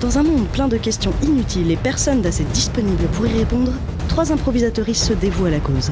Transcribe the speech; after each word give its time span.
Dans 0.00 0.16
un 0.16 0.22
monde 0.22 0.46
plein 0.46 0.66
de 0.66 0.78
questions 0.78 1.12
inutiles 1.22 1.70
et 1.70 1.76
personne 1.76 2.22
d'assez 2.22 2.44
disponible 2.44 3.04
pour 3.12 3.26
y 3.26 3.38
répondre, 3.38 3.72
trois 4.08 4.32
improvisatrices 4.32 5.04
se 5.04 5.12
dévouent 5.12 5.44
à 5.44 5.50
la 5.50 5.60
cause. 5.60 5.90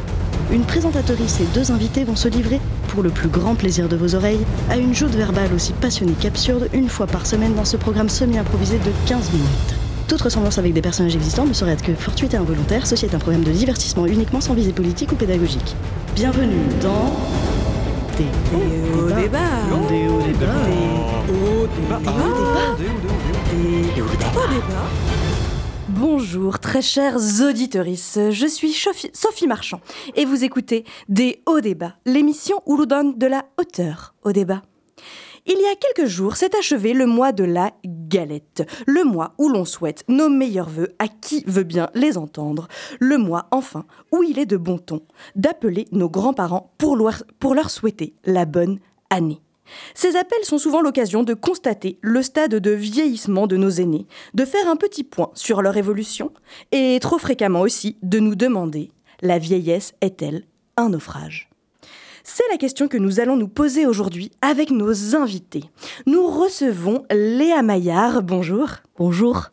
Une 0.50 0.62
présentatrice 0.62 1.40
et 1.40 1.46
deux 1.52 1.72
invités 1.72 2.04
vont 2.04 2.16
se 2.16 2.28
livrer, 2.28 2.58
pour 2.88 3.02
le 3.02 3.10
plus 3.10 3.28
grand 3.28 3.54
plaisir 3.54 3.86
de 3.86 3.96
vos 3.96 4.14
oreilles, 4.14 4.46
à 4.70 4.78
une 4.78 4.94
joute 4.94 5.14
verbale 5.14 5.52
aussi 5.52 5.74
passionnée 5.74 6.14
qu'absurde 6.18 6.70
une 6.72 6.88
fois 6.88 7.06
par 7.06 7.26
semaine 7.26 7.54
dans 7.54 7.66
ce 7.66 7.76
programme 7.76 8.08
semi-improvisé 8.08 8.78
de 8.78 8.92
15 9.06 9.30
minutes. 9.30 9.74
Toute 10.08 10.22
ressemblance 10.22 10.56
avec 10.56 10.72
des 10.72 10.80
personnages 10.80 11.14
existants 11.14 11.44
ne 11.44 11.52
saurait 11.52 11.72
être 11.72 11.84
que 11.84 11.94
fortuite 11.94 12.32
et 12.32 12.38
involontaire, 12.38 12.86
ceci 12.86 13.04
est 13.04 13.14
un 13.14 13.18
programme 13.18 13.44
de 13.44 13.52
divertissement 13.52 14.06
uniquement 14.06 14.40
sans 14.40 14.54
visée 14.54 14.72
politique 14.72 15.12
ou 15.12 15.16
pédagogique. 15.16 15.76
Bienvenue 16.14 16.64
dans... 16.80 17.14
Des 18.16 18.24
hauts 18.98 19.20
débats. 19.20 19.38
Des 19.90 20.08
hauts 20.08 20.22
débats. 20.22 21.17
Des 21.28 21.34
hauts 21.34 21.66
débats. 21.66 22.10
Bonjour 25.90 26.58
très 26.58 26.80
chers 26.80 27.18
auditorices, 27.42 28.18
je 28.30 28.46
suis 28.46 28.72
Sophie, 28.72 29.46
Marchand 29.46 29.82
et 30.16 30.24
vous 30.24 30.42
écoutez 30.42 30.84
Des 31.10 31.42
hauts 31.44 31.60
débats, 31.60 31.96
l'émission 32.06 32.62
où 32.64 32.78
l'on 32.78 32.86
donne 32.86 33.18
de 33.18 33.26
la 33.26 33.44
hauteur 33.58 34.14
au 34.22 34.32
débat. 34.32 34.62
Il 35.44 35.60
y 35.60 35.66
a 35.66 35.76
quelques 35.76 36.08
jours 36.08 36.36
s'est 36.36 36.56
achevé 36.58 36.94
le 36.94 37.04
mois 37.04 37.32
de 37.32 37.44
la 37.44 37.72
galette, 37.84 38.66
le 38.86 39.04
mois 39.04 39.34
où 39.36 39.50
l'on 39.50 39.66
souhaite 39.66 40.04
nos 40.08 40.30
meilleurs 40.30 40.70
voeux 40.70 40.94
à 40.98 41.08
qui 41.08 41.44
veut 41.46 41.62
bien 41.62 41.90
les 41.92 42.16
entendre, 42.16 42.68
le 43.00 43.18
mois 43.18 43.48
enfin 43.50 43.84
où 44.12 44.22
il 44.22 44.38
est 44.38 44.46
de 44.46 44.56
bon 44.56 44.78
ton 44.78 45.02
d'appeler 45.36 45.88
nos 45.92 46.08
grands-parents 46.08 46.72
pour 46.78 46.96
leur 46.96 47.68
souhaiter 47.68 48.14
la 48.24 48.46
bonne 48.46 48.78
année. 49.10 49.42
Ces 49.94 50.16
appels 50.16 50.44
sont 50.44 50.58
souvent 50.58 50.80
l'occasion 50.80 51.22
de 51.22 51.34
constater 51.34 51.98
le 52.00 52.22
stade 52.22 52.54
de 52.54 52.70
vieillissement 52.70 53.46
de 53.46 53.56
nos 53.56 53.70
aînés, 53.70 54.06
de 54.34 54.44
faire 54.44 54.68
un 54.68 54.76
petit 54.76 55.04
point 55.04 55.30
sur 55.34 55.62
leur 55.62 55.76
évolution, 55.76 56.32
et 56.72 56.98
trop 57.00 57.18
fréquemment 57.18 57.60
aussi 57.60 57.96
de 58.02 58.18
nous 58.18 58.34
demander 58.34 58.90
la 59.20 59.38
vieillesse 59.38 59.94
est-elle 60.00 60.44
un 60.76 60.90
naufrage? 60.90 61.48
C'est 62.22 62.44
la 62.50 62.58
question 62.58 62.88
que 62.88 62.98
nous 62.98 63.20
allons 63.20 63.36
nous 63.36 63.48
poser 63.48 63.86
aujourd'hui 63.86 64.30
avec 64.42 64.70
nos 64.70 65.16
invités. 65.16 65.64
Nous 66.06 66.26
recevons 66.26 67.04
Léa 67.10 67.62
Maillard. 67.62 68.22
Bonjour. 68.22 68.68
Bonjour. 68.98 69.50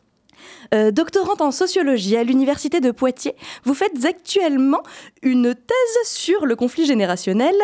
Euh, 0.74 0.90
doctorante 0.90 1.40
en 1.40 1.52
sociologie 1.52 2.16
à 2.16 2.24
l'Université 2.24 2.80
de 2.80 2.90
Poitiers, 2.90 3.34
vous 3.64 3.74
faites 3.74 4.04
actuellement 4.04 4.82
une 5.22 5.54
thèse 5.54 6.08
sur 6.08 6.44
le 6.44 6.56
conflit 6.56 6.86
générationnel 6.86 7.54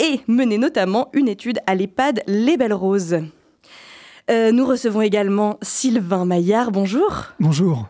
et 0.00 0.20
menez 0.26 0.58
notamment 0.58 1.10
une 1.12 1.28
étude 1.28 1.60
à 1.66 1.76
l'EHPAD 1.76 2.22
Les 2.26 2.56
Belles 2.56 2.74
Roses. 2.74 3.18
Euh, 4.30 4.50
nous 4.50 4.66
recevons 4.66 5.02
également 5.02 5.58
Sylvain 5.62 6.24
Maillard. 6.24 6.72
Bonjour. 6.72 7.26
Bonjour. 7.38 7.88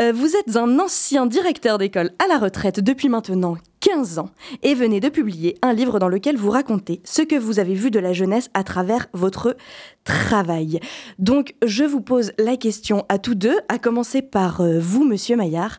Euh, 0.00 0.12
vous 0.12 0.36
êtes 0.36 0.56
un 0.56 0.78
ancien 0.78 1.26
directeur 1.26 1.78
d'école 1.78 2.10
à 2.22 2.26
la 2.26 2.38
retraite 2.38 2.80
depuis 2.80 3.08
maintenant 3.08 3.56
15 3.80 4.18
ans 4.18 4.30
et 4.62 4.74
venez 4.74 5.00
de 5.00 5.08
publier 5.08 5.56
un 5.62 5.72
livre 5.72 5.98
dans 5.98 6.08
lequel 6.08 6.36
vous 6.36 6.50
racontez 6.50 7.00
ce 7.04 7.22
que 7.22 7.36
vous 7.36 7.58
avez 7.58 7.74
vu 7.74 7.90
de 7.90 7.98
la 7.98 8.12
jeunesse 8.12 8.48
à 8.54 8.64
travers 8.64 9.08
votre 9.12 9.56
travail. 10.04 10.80
Donc 11.18 11.54
je 11.64 11.84
vous 11.84 12.00
pose 12.00 12.32
la 12.38 12.56
question 12.56 13.04
à 13.08 13.18
tous 13.18 13.34
deux, 13.34 13.58
à 13.68 13.78
commencer 13.78 14.22
par 14.22 14.60
euh, 14.60 14.78
vous, 14.80 15.04
monsieur 15.04 15.36
Maillard. 15.36 15.78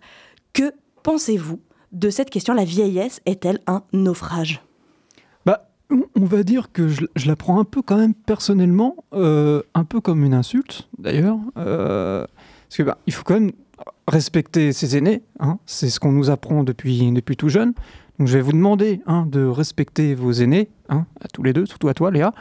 Que 0.53 0.71
pensez-vous 1.01 1.59
de 1.91 2.09
cette 2.09 2.29
question? 2.29 2.53
La 2.53 2.65
vieillesse 2.65 3.19
est-elle 3.25 3.59
un 3.67 3.83
naufrage? 3.93 4.61
On 6.15 6.25
va 6.25 6.43
dire 6.43 6.71
que 6.71 6.87
je, 6.87 7.05
la 7.25 7.35
prends 7.35 7.59
un 7.59 7.63
peu 7.63 7.81
quand 7.81 7.97
même 7.97 8.13
personnellement, 8.13 8.95
euh, 9.13 9.61
un 9.73 9.83
peu 9.83 10.01
comme 10.01 10.23
une 10.23 10.33
insulte 10.33 10.89
d'ailleurs, 10.97 11.37
parce 11.55 12.77
que 12.77 12.83
bah, 12.83 12.97
faut 13.09 13.23
quand 13.23 13.35
même 13.35 13.51
respecter 14.07 14.73
ses 14.73 14.97
aînés, 14.97 15.21
hein, 15.39 15.59
c'est 15.65 15.89
ce 15.89 15.99
qu'on 15.99 16.11
nous 16.11 16.29
apprend 16.29 16.63
depuis, 16.63 17.11
depuis 17.11 17.37
tout 17.37 17.49
jeune. 17.49 17.73
Donc 18.19 18.27
je 18.27 18.33
vais 18.37 18.41
vous 18.41 18.51
demander 18.51 19.01
hein, 19.07 19.25
de 19.29 19.45
respecter 19.45 20.13
vos 20.15 20.31
aînés, 20.31 20.69
hein, 20.89 21.05
à 21.21 21.27
tous 21.27 21.43
les 21.43 21.53
deux, 21.53 21.65
surtout 21.65 21.87
à 21.87 21.93
toi 21.93 22.11
Léa. 22.11 22.33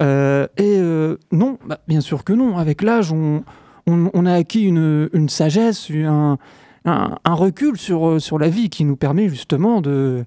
Euh, 0.00 0.46
et 0.56 0.76
euh, 0.78 1.16
non, 1.32 1.58
bah, 1.66 1.80
bien 1.88 2.00
sûr 2.00 2.24
que 2.24 2.32
non. 2.32 2.58
Avec 2.58 2.82
l'âge, 2.82 3.12
on, 3.12 3.42
on, 3.86 4.26
a 4.26 4.32
acquis 4.32 4.64
une, 4.64 5.08
une 5.12 5.28
sagesse, 5.28 5.90
un, 5.90 6.38
un, 6.84 7.34
recul 7.34 7.78
sur, 7.78 8.08
euh, 8.08 8.18
sur 8.18 8.38
la 8.38 8.48
vie 8.48 8.68
qui 8.68 8.84
nous 8.84 8.96
permet 8.96 9.28
justement 9.28 9.80
de 9.80 10.24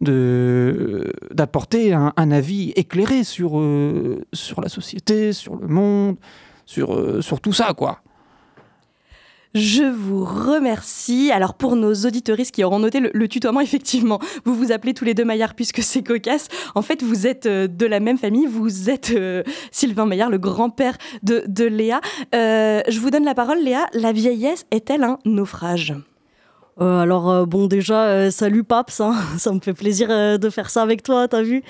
d'apporter 0.00 1.92
un, 1.92 2.30
avis 2.30 2.72
éclairé 2.76 3.24
sur, 3.24 3.52
sur 4.32 4.60
la 4.60 4.68
société, 4.68 5.32
sur 5.32 5.56
le 5.56 5.66
monde, 5.66 6.16
sur, 6.66 7.22
sur 7.22 7.40
tout 7.40 7.52
ça, 7.52 7.72
quoi. 7.74 8.00
Je 9.54 9.84
vous 9.84 10.24
remercie. 10.24 11.30
Alors 11.30 11.54
pour 11.54 11.76
nos 11.76 11.94
auditoristes 11.94 12.52
qui 12.52 12.64
auront 12.64 12.80
noté 12.80 12.98
le, 13.00 13.28
tutoiement, 13.28 13.60
effectivement, 13.60 14.18
vous 14.44 14.54
vous 14.54 14.72
appelez 14.72 14.94
tous 14.94 15.04
les 15.04 15.14
deux 15.14 15.24
Maillard 15.24 15.54
puisque 15.54 15.82
c'est 15.82 16.02
cocasse. 16.02 16.48
En 16.74 16.82
fait, 16.82 17.02
vous 17.02 17.26
êtes 17.26 17.46
euh, 17.46 17.68
de 17.68 17.86
la 17.86 18.00
même 18.00 18.18
famille. 18.18 18.46
Vous 18.46 18.90
êtes 18.90 19.12
euh, 19.12 19.42
Sylvain 19.70 20.06
Maillard, 20.06 20.30
le 20.30 20.38
grand-père 20.38 20.98
de, 21.22 21.64
Léa. 21.64 22.00
Euh, 22.34 22.82
je 22.88 22.98
vous 22.98 23.10
donne 23.10 23.24
la 23.24 23.34
parole, 23.34 23.62
Léa. 23.62 23.86
La 23.92 24.12
vieillesse 24.12 24.66
est-elle 24.70 25.04
un 25.04 25.18
naufrage? 25.24 25.94
Euh, 26.80 27.00
alors 27.00 27.30
euh, 27.30 27.46
bon 27.46 27.66
déjà 27.66 28.06
euh, 28.06 28.30
salut 28.32 28.64
Paps, 28.64 29.00
hein. 29.00 29.14
ça 29.38 29.52
me 29.52 29.60
fait 29.60 29.74
plaisir 29.74 30.08
de 30.08 30.50
faire 30.50 30.70
ça 30.70 30.82
avec 30.82 31.02
toi, 31.02 31.28
t'as 31.28 31.42
vu 31.42 31.62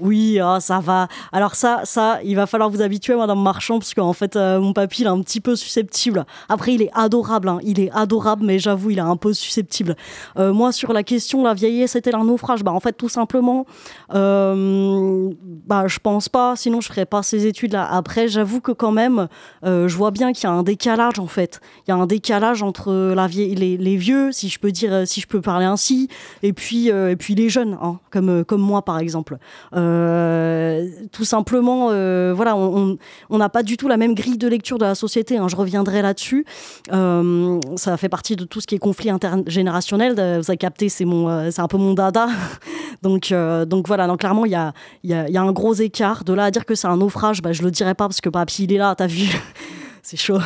Oui, 0.00 0.38
ah, 0.42 0.60
ça 0.60 0.80
va. 0.80 1.08
Alors 1.32 1.54
ça, 1.54 1.82
ça, 1.84 2.20
il 2.24 2.36
va 2.36 2.46
falloir 2.46 2.70
vous 2.70 2.80
habituer, 2.80 3.14
Madame 3.14 3.42
Marchand, 3.42 3.78
parce 3.78 3.92
qu'en 3.92 4.12
fait 4.12 4.36
mon 4.36 4.72
papy 4.72 5.02
il 5.02 5.06
est 5.06 5.10
un 5.10 5.20
petit 5.20 5.40
peu 5.40 5.56
susceptible. 5.56 6.24
Après 6.48 6.74
il 6.74 6.82
est 6.82 6.90
adorable, 6.94 7.48
hein. 7.48 7.58
il 7.62 7.80
est 7.80 7.90
adorable, 7.92 8.44
mais 8.46 8.58
j'avoue 8.58 8.90
il 8.90 8.98
est 8.98 9.02
un 9.02 9.16
peu 9.16 9.34
susceptible. 9.34 9.96
moi 10.36 10.72
sur 10.72 10.92
la 10.92 11.02
question 11.02 11.42
la 11.42 11.54
vieillesse 11.54 11.92
c'était 11.92 12.14
un 12.14 12.24
naufrage, 12.24 12.64
bah 12.64 12.72
en 12.72 12.80
fait 12.80 12.92
tout 12.92 13.08
simplement, 13.08 13.66
bah 14.10 15.86
je 15.86 15.98
pense 15.98 16.28
pas, 16.28 16.56
sinon 16.56 16.80
je 16.80 16.88
ferais 16.88 17.06
pas 17.06 17.22
ces 17.22 17.46
études 17.46 17.72
là. 17.72 17.86
Après 17.90 18.28
j'avoue 18.28 18.60
que 18.60 18.72
quand 18.72 18.92
même, 18.92 19.28
je 19.64 19.96
vois 19.96 20.12
bien 20.12 20.32
qu'il 20.32 20.44
y 20.44 20.46
a 20.46 20.52
un 20.52 20.62
décalage 20.62 21.18
en 21.18 21.26
fait. 21.26 21.60
Il 21.86 21.90
y 21.90 21.92
a 21.92 21.96
un 21.96 22.06
décalage 22.06 22.62
entre 22.62 23.12
la 23.14 23.26
vieille 23.26 23.54
les, 23.78 23.96
vieux, 23.96 24.32
si 24.32 24.48
je 24.48 24.58
peux 24.58 24.70
dire, 24.70 24.92
euh, 24.92 25.04
si 25.04 25.20
je 25.20 25.26
peux 25.26 25.40
parler 25.40 25.66
ainsi, 25.66 26.08
et 26.42 26.52
puis, 26.52 26.90
euh, 26.90 27.10
et 27.10 27.16
puis 27.16 27.34
les 27.34 27.48
jeunes, 27.48 27.78
hein, 27.82 27.98
comme, 28.10 28.28
euh, 28.28 28.44
comme 28.44 28.60
moi 28.60 28.82
par 28.82 28.98
exemple. 28.98 29.38
tout 29.72 31.24
simplement, 31.24 31.86
voilà, 32.34 32.56
on 32.56 32.98
n'a 33.30 33.48
pas 33.48 33.62
du 33.62 33.76
tout 33.76 33.88
la 33.88 33.96
même 33.96 34.14
grille 34.14 34.38
de 34.38 34.48
lecture 34.48 34.78
de 34.78 34.84
la 34.84 34.94
société. 34.94 35.38
Hein, 35.38 35.48
je 35.48 35.56
reviendrai 35.56 36.02
là-dessus. 36.02 36.44
ça 36.90 37.96
fait 37.96 38.08
partie 38.08 38.36
de 38.36 38.44
tout 38.44 38.60
ce 38.60 38.66
qui 38.66 38.74
est 38.74 38.78
conflit 38.78 39.10
intergénérationnel. 39.10 40.12
Vous 40.14 40.50
avez 40.50 40.56
capté, 40.56 40.88
c'est 40.88 41.04
mon, 41.04 41.50
c'est 41.50 41.60
un 41.60 41.68
peu 41.68 41.78
mon 41.78 41.94
dada. 41.94 42.28
donc, 43.02 43.32
donc 43.66 43.88
voilà, 43.88 44.06
donc 44.06 44.20
clairement, 44.20 44.44
il 44.44 44.52
y 44.52 44.56
a, 44.56 44.72
y, 45.04 45.08
y 45.08 45.36
a 45.36 45.42
un 45.42 45.52
gros 45.52 45.74
écart. 45.74 46.24
De 46.24 46.32
là 46.32 46.44
à 46.44 46.50
dire 46.50 46.64
que 46.64 46.74
c'est 46.74 46.88
un 46.88 46.96
naufrage, 46.96 47.42
bah, 47.42 47.52
je 47.52 47.62
le 47.62 47.70
dirais 47.70 47.94
pas 47.94 48.06
parce 48.06 48.20
que 48.20 48.28
papy 48.28 48.64
il 48.64 48.72
est 48.72 48.78
là, 48.78 48.94
t'as 48.94 49.06
vu. 49.06 49.28
c'est 50.02 50.16
chaud. 50.16 50.38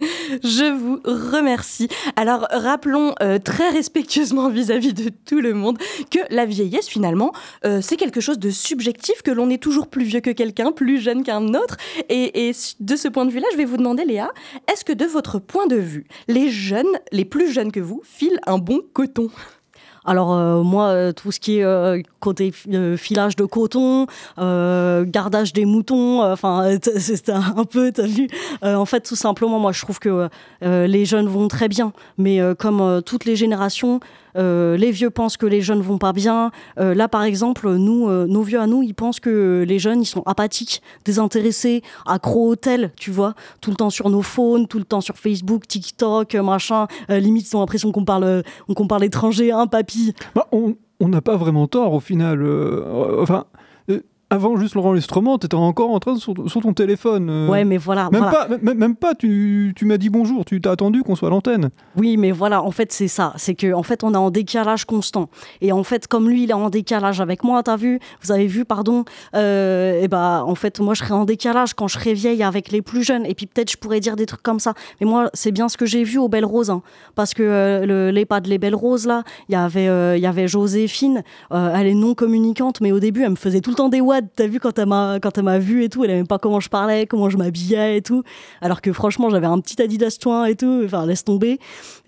Je 0.42 0.72
vous 0.72 1.00
remercie. 1.04 1.88
Alors 2.16 2.46
rappelons 2.50 3.14
euh, 3.22 3.38
très 3.38 3.68
respectueusement 3.70 4.48
vis-à-vis 4.48 4.92
de 4.92 5.10
tout 5.26 5.40
le 5.40 5.54
monde 5.54 5.78
que 6.10 6.20
la 6.30 6.46
vieillesse 6.46 6.88
finalement 6.88 7.32
euh, 7.64 7.80
c'est 7.82 7.96
quelque 7.96 8.20
chose 8.20 8.38
de 8.38 8.50
subjectif, 8.50 9.22
que 9.22 9.30
l'on 9.30 9.50
est 9.50 9.62
toujours 9.62 9.88
plus 9.88 10.04
vieux 10.04 10.20
que 10.20 10.30
quelqu'un, 10.30 10.72
plus 10.72 11.00
jeune 11.00 11.22
qu'un 11.22 11.54
autre. 11.54 11.76
Et, 12.08 12.48
et, 12.48 12.52
de 12.80 12.96
ce 12.96 13.08
point 13.08 13.24
de 13.24 13.30
vue-là, 13.30 13.46
je 13.52 13.56
vais 13.56 13.64
vous 13.64 13.76
demander 13.76 14.04
Léa, 14.04 14.30
est-ce 14.70 14.84
que 14.84 14.92
de 14.92 15.04
votre 15.04 15.38
point 15.38 15.66
de 15.66 15.76
vue, 15.76 16.06
les 16.28 16.50
jeunes, 16.50 16.98
les 17.12 17.24
plus 17.24 17.50
jeunes 17.52 17.72
que 17.72 17.80
vous, 17.80 18.02
filent 18.04 18.40
un 18.46 18.58
bon 18.58 18.82
coton? 18.92 19.30
Alors 20.08 20.32
euh, 20.32 20.62
moi, 20.62 20.86
euh, 20.86 21.12
tout 21.12 21.30
ce 21.30 21.38
qui 21.38 21.58
est 21.58 21.64
euh, 21.64 22.00
côté 22.18 22.50
filage 22.96 23.36
de 23.36 23.44
coton, 23.44 24.06
gardage 24.38 25.52
des 25.52 25.66
moutons, 25.66 26.22
enfin 26.22 26.78
c'est 26.98 27.28
un 27.28 27.64
peu, 27.64 27.92
t'as 27.92 28.06
vu. 28.06 28.28
en 28.62 28.86
fait, 28.86 29.02
tout 29.02 29.16
simplement, 29.16 29.58
moi 29.58 29.72
je 29.72 29.82
trouve 29.82 29.98
que 29.98 30.28
les 30.62 31.04
jeunes 31.04 31.28
vont 31.28 31.48
très 31.48 31.68
bien, 31.68 31.92
mais 32.16 32.40
comme 32.58 33.02
toutes 33.04 33.24
les 33.24 33.36
générations, 33.36 34.00
euh, 34.36 34.76
les 34.76 34.90
vieux 34.90 35.10
pensent 35.10 35.36
que 35.36 35.46
les 35.46 35.60
jeunes 35.60 35.80
vont 35.80 35.98
pas 35.98 36.12
bien. 36.12 36.50
Euh, 36.78 36.94
là, 36.94 37.08
par 37.08 37.22
exemple, 37.22 37.68
nous, 37.70 38.08
euh, 38.08 38.26
nos 38.26 38.42
vieux 38.42 38.60
à 38.60 38.66
nous, 38.66 38.82
ils 38.82 38.94
pensent 38.94 39.20
que 39.20 39.64
les 39.66 39.78
jeunes, 39.78 40.02
ils 40.02 40.06
sont 40.06 40.22
apathiques, 40.26 40.82
désintéressés, 41.04 41.82
accros 42.06 42.50
au 42.50 42.56
tel, 42.56 42.92
tu 42.96 43.10
vois, 43.10 43.34
tout 43.60 43.70
le 43.70 43.76
temps 43.76 43.90
sur 43.90 44.10
nos 44.10 44.22
phones, 44.22 44.66
tout 44.66 44.78
le 44.78 44.84
temps 44.84 45.00
sur 45.00 45.16
Facebook, 45.16 45.66
TikTok, 45.66 46.34
machin. 46.36 46.86
limite, 47.08 47.50
ils 47.50 47.56
ont 47.56 47.60
l'impression 47.60 47.92
qu'on 47.92 48.04
parle, 48.04 48.42
qu'on 48.74 48.86
parle 48.86 49.04
étranger, 49.04 49.52
hein, 49.52 49.66
papy. 49.66 50.14
Bah, 50.34 50.46
on 50.52 50.74
n'a 51.08 51.20
pas 51.20 51.36
vraiment 51.36 51.66
tort 51.66 51.92
au 51.92 52.00
final. 52.00 52.44
enfin 53.18 53.44
avant 54.30 54.56
juste 54.56 54.74
l'enregistrement, 54.74 55.38
t'étais 55.38 55.54
encore 55.54 55.90
en 55.90 55.98
train 56.00 56.12
de, 56.14 56.18
sur, 56.18 56.34
sur 56.50 56.60
ton 56.60 56.74
téléphone. 56.74 57.28
euh, 57.30 57.48
Ouais, 57.48 57.64
mais 57.64 57.78
voilà. 57.78 58.08
Même 58.12 58.22
voilà. 58.22 58.46
pas, 58.58 58.74
même, 58.74 58.94
pas, 58.94 59.14
tu, 59.14 59.72
tu 59.74 59.86
m'as 59.86 59.96
dit 59.96 60.10
bonjour, 60.10 60.44
tu 60.44 60.60
t'as 60.60 60.72
attendu 60.72 61.02
qu'on 61.02 61.16
soit 61.16 61.28
à 61.28 61.30
l'antenne. 61.30 61.70
Oui, 61.96 62.16
mais 62.18 62.30
voilà, 62.30 62.62
en 62.62 62.70
fait, 62.70 62.92
c'est 62.92 63.08
ça. 63.08 63.32
C'est 63.36 63.54
que, 63.54 63.72
en 63.72 63.82
fait, 63.82 64.04
on 64.04 64.12
est 64.12 64.18
en 64.18 64.30
décalage 64.30 64.84
constant. 64.84 65.30
Et 65.62 65.72
en 65.72 65.82
fait, 65.82 66.06
comme 66.06 66.28
lui, 66.28 66.42
il 66.44 66.50
est 66.50 66.54
en 66.54 66.68
décalage 66.68 67.20
avec 67.20 67.42
moi, 67.42 67.62
t'as 67.62 67.76
vu? 67.76 68.00
Vous 68.22 68.30
avez 68.32 68.46
vu, 68.46 68.64
pardon? 68.64 69.04
Euh, 69.34 70.02
Et 70.02 70.08
bah, 70.08 70.44
en 70.46 70.54
fait, 70.54 70.78
moi, 70.80 70.94
je 70.94 71.00
serai 71.04 71.14
en 71.14 71.24
décalage 71.24 71.74
quand 71.74 71.88
je 71.88 71.94
serai 71.98 72.12
vieille 72.14 72.42
avec 72.42 72.70
les 72.70 72.82
plus 72.82 73.02
jeunes. 73.02 73.24
Et 73.24 73.34
puis, 73.34 73.46
peut-être, 73.46 73.70
je 73.72 73.76
pourrais 73.78 74.00
dire 74.00 74.16
des 74.16 74.26
trucs 74.26 74.42
comme 74.42 74.60
ça. 74.60 74.74
Mais 75.00 75.06
moi, 75.06 75.30
c'est 75.32 75.52
bien 75.52 75.68
ce 75.68 75.76
que 75.76 75.86
j'ai 75.86 76.04
vu 76.04 76.18
aux 76.18 76.28
Belles 76.28 76.44
Roses. 76.44 76.70
hein. 76.70 76.82
parce 77.14 77.34
que 77.34 77.42
euh, 77.42 77.86
le- 77.86 78.10
l'EHPAD 78.10 78.46
Les 78.46 78.58
Belles 78.58 78.74
Roses, 78.74 79.06
là, 79.06 79.22
il 79.48 79.52
y 79.52 79.56
avait, 79.56 79.88
euh, 79.88 80.16
il 80.16 80.22
y 80.22 80.26
avait 80.26 80.48
Joséphine. 80.48 81.22
Euh, 81.52 81.72
elle 81.74 81.86
est 81.86 81.94
non 81.94 82.14
communicante, 82.14 82.80
mais 82.80 82.92
au 82.92 83.00
début, 83.00 83.22
elle 83.22 83.30
me 83.30 83.36
faisait 83.36 83.60
tout 83.60 83.70
le 83.70 83.76
temps 83.76 83.88
des 83.88 84.00
T'as 84.22 84.46
vu 84.46 84.60
quand 84.60 84.78
elle 84.78 84.86
m'a 84.86 85.18
quand 85.20 85.36
elle 85.38 85.44
m'a 85.44 85.58
vu 85.58 85.84
et 85.84 85.88
tout, 85.88 86.04
elle 86.04 86.10
aimait 86.10 86.24
pas 86.24 86.38
comment 86.38 86.60
je 86.60 86.68
parlais, 86.68 87.06
comment 87.06 87.30
je 87.30 87.36
m'habillais 87.36 87.96
et 87.98 88.02
tout. 88.02 88.22
Alors 88.60 88.80
que 88.80 88.92
franchement, 88.92 89.30
j'avais 89.30 89.46
un 89.46 89.58
petit 89.60 89.80
Adidas 89.80 90.18
Twin 90.20 90.46
et 90.46 90.54
tout. 90.56 90.82
Enfin, 90.84 91.06
laisse 91.06 91.24
tomber. 91.24 91.58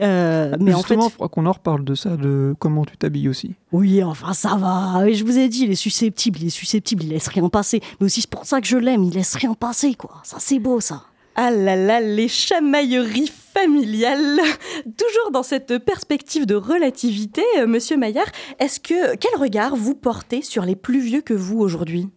Euh, 0.00 0.56
mais 0.60 0.72
en 0.74 0.78
fait, 0.82 0.94
Justement, 0.94 1.08
faudra 1.10 1.28
qu'on 1.28 1.46
en 1.46 1.52
reparle 1.52 1.84
de 1.84 1.94
ça, 1.94 2.16
de 2.16 2.54
comment 2.58 2.84
tu 2.84 2.96
t'habilles 2.96 3.28
aussi. 3.28 3.54
oui, 3.72 4.02
enfin 4.02 4.32
ça 4.32 4.56
va. 4.56 5.02
Oui, 5.04 5.14
je 5.14 5.24
vous 5.24 5.38
ai 5.38 5.48
dit, 5.48 5.64
il 5.64 5.70
est 5.70 5.74
susceptible, 5.74 6.38
il 6.40 6.46
est 6.48 6.50
susceptible, 6.50 7.04
il 7.04 7.10
laisse 7.10 7.28
rien 7.28 7.48
passer. 7.48 7.80
Mais 8.00 8.06
aussi 8.06 8.20
c'est 8.22 8.30
pour 8.30 8.44
ça 8.46 8.60
que 8.60 8.66
je 8.66 8.76
l'aime, 8.76 9.04
il 9.04 9.14
laisse 9.14 9.34
rien 9.36 9.54
passer, 9.54 9.94
quoi. 9.94 10.20
Ça 10.24 10.36
c'est 10.40 10.58
beau, 10.58 10.80
ça. 10.80 11.02
Ah 11.36 11.50
là 11.50 11.76
là, 11.76 12.00
les 12.00 12.28
chamailleries 12.28 13.32
familiales. 13.52 14.38
Toujours 14.84 15.30
dans 15.32 15.42
cette 15.42 15.78
perspective 15.78 16.46
de 16.46 16.54
relativité, 16.54 17.42
euh, 17.58 17.66
Monsieur 17.66 17.96
Maillard, 17.96 18.26
est-ce 18.58 18.80
que 18.80 19.16
quel 19.16 19.40
regard 19.40 19.76
vous 19.76 19.94
portez 19.94 20.42
sur 20.42 20.64
les 20.64 20.76
plus 20.76 21.00
vieux 21.00 21.20
que 21.20 21.34
vous 21.34 21.58
aujourd'hui? 21.60 22.08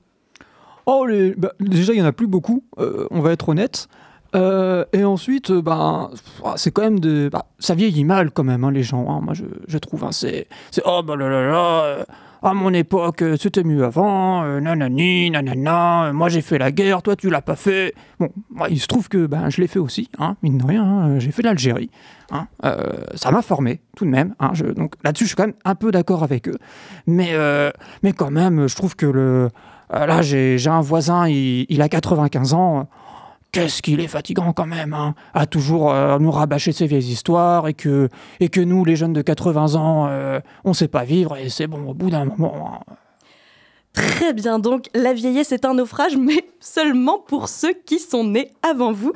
Oh, 0.86 1.08
bah, 1.38 1.54
déjà, 1.60 1.94
il 1.94 2.00
y 2.00 2.02
en 2.02 2.06
a 2.06 2.12
plus 2.12 2.28
beaucoup, 2.28 2.64
euh, 2.80 3.08
on 3.12 3.22
va 3.22 3.32
être 3.32 3.50
honnête. 3.50 3.88
Euh, 4.36 4.84
et 4.94 5.04
ensuite, 5.04 5.52
ben, 5.52 6.10
c'est 6.56 6.72
quand 6.72 6.82
même 6.82 7.00
de. 7.00 7.30
bah, 7.30 7.46
ça 7.60 7.76
vieillit 7.76 8.04
mal 8.04 8.32
quand 8.32 8.44
même, 8.44 8.64
hein, 8.64 8.72
les 8.72 8.84
gens. 8.84 9.08
hein, 9.10 9.22
moi, 9.22 9.34
je, 9.34 9.78
trouve. 9.78 10.04
hein, 10.04 10.12
c'est, 10.12 10.48
oh, 10.86 11.02
bah 11.04 11.16
là 11.16 11.30
là 11.30 11.48
là. 11.48 12.06
À 12.44 12.54
mon 12.54 12.74
époque, 12.74 13.22
euh, 13.22 13.38
c'était 13.40 13.64
mieux 13.64 13.84
avant. 13.84 14.44
euh, 14.44 14.60
nanani, 14.60 15.32
nanana. 15.32 16.06
euh, 16.06 16.14
moi, 16.14 16.30
j'ai 16.30 16.42
fait 16.42 16.58
la 16.58 16.72
guerre, 16.72 17.02
toi, 17.02 17.16
tu 17.16 17.30
l'as 17.30 17.42
pas 17.42 17.56
fait. 17.56 17.94
Bon, 18.20 18.30
il 18.70 18.80
se 18.80 18.88
trouve 18.88 19.08
que 19.10 19.26
ben, 19.26 19.50
je 19.50 19.62
l'ai 19.62 19.68
fait 19.68 19.80
aussi, 19.80 20.10
hein, 20.20 20.36
mine 20.44 20.58
de 20.58 20.66
rien. 20.66 20.84
hein, 20.84 21.20
j'ai 21.20 21.32
fait 21.32 21.42
l'Algérie. 21.42 21.90
hein, 22.32 22.48
euh, 22.66 22.92
ça 23.16 23.32
m'a 23.32 23.42
formé, 23.42 23.82
tout 23.96 24.06
de 24.06 24.10
même. 24.10 24.36
hein, 24.40 24.52
donc 24.76 24.94
là-dessus, 25.04 25.24
je 25.26 25.30
suis 25.30 25.36
quand 25.36 25.46
même 25.48 25.56
un 25.66 25.76
peu 25.76 25.92
d'accord 25.92 26.24
avec 26.24 26.48
eux. 26.48 26.58
Mais, 27.08 27.32
mais 28.04 28.14
quand 28.14 28.32
même, 28.32 28.68
je 28.68 28.76
trouve 28.76 28.96
que 28.96 29.06
le. 29.06 29.50
Là, 29.92 30.22
j'ai 30.24 30.58
j'ai 30.58 30.70
un 30.72 30.82
voisin, 30.82 31.28
il, 31.28 31.66
il 31.70 31.82
a 31.82 31.88
95 31.90 32.54
ans. 32.56 32.88
Qu'est-ce 33.54 33.82
qu'il 33.84 34.00
est 34.02 34.08
fatigant 34.08 34.52
quand 34.52 34.66
même, 34.66 34.94
hein, 34.94 35.14
à 35.34 35.46
toujours 35.46 35.94
euh, 35.94 36.18
nous 36.20 36.32
rabâcher 36.32 36.72
ses 36.72 36.88
vieilles 36.88 37.12
histoires 37.12 37.68
et 37.68 37.76
que, 37.76 38.10
et 38.40 38.50
que 38.50 38.60
nous, 38.60 38.84
les 38.84 38.96
jeunes 38.96 39.14
de 39.14 39.22
80 39.22 39.76
ans, 39.76 40.08
euh, 40.10 40.40
on 40.66 40.74
sait 40.74 40.88
pas 40.88 41.04
vivre 41.04 41.38
et 41.38 41.50
c'est 41.50 41.68
bon, 41.68 41.88
au 41.88 41.94
bout 41.94 42.10
d'un 42.10 42.26
moment. 42.26 42.82
hein. 42.88 42.94
Très 43.94 44.34
bien, 44.34 44.58
donc 44.58 44.88
la 44.96 45.14
vieillesse 45.14 45.52
est 45.52 45.66
un 45.66 45.76
naufrage, 45.76 46.18
mais 46.18 46.44
seulement 46.60 47.20
pour 47.20 47.48
ceux 47.48 47.74
qui 47.74 48.00
sont 48.00 48.24
nés 48.24 48.52
avant 48.68 48.92
vous. 48.92 49.14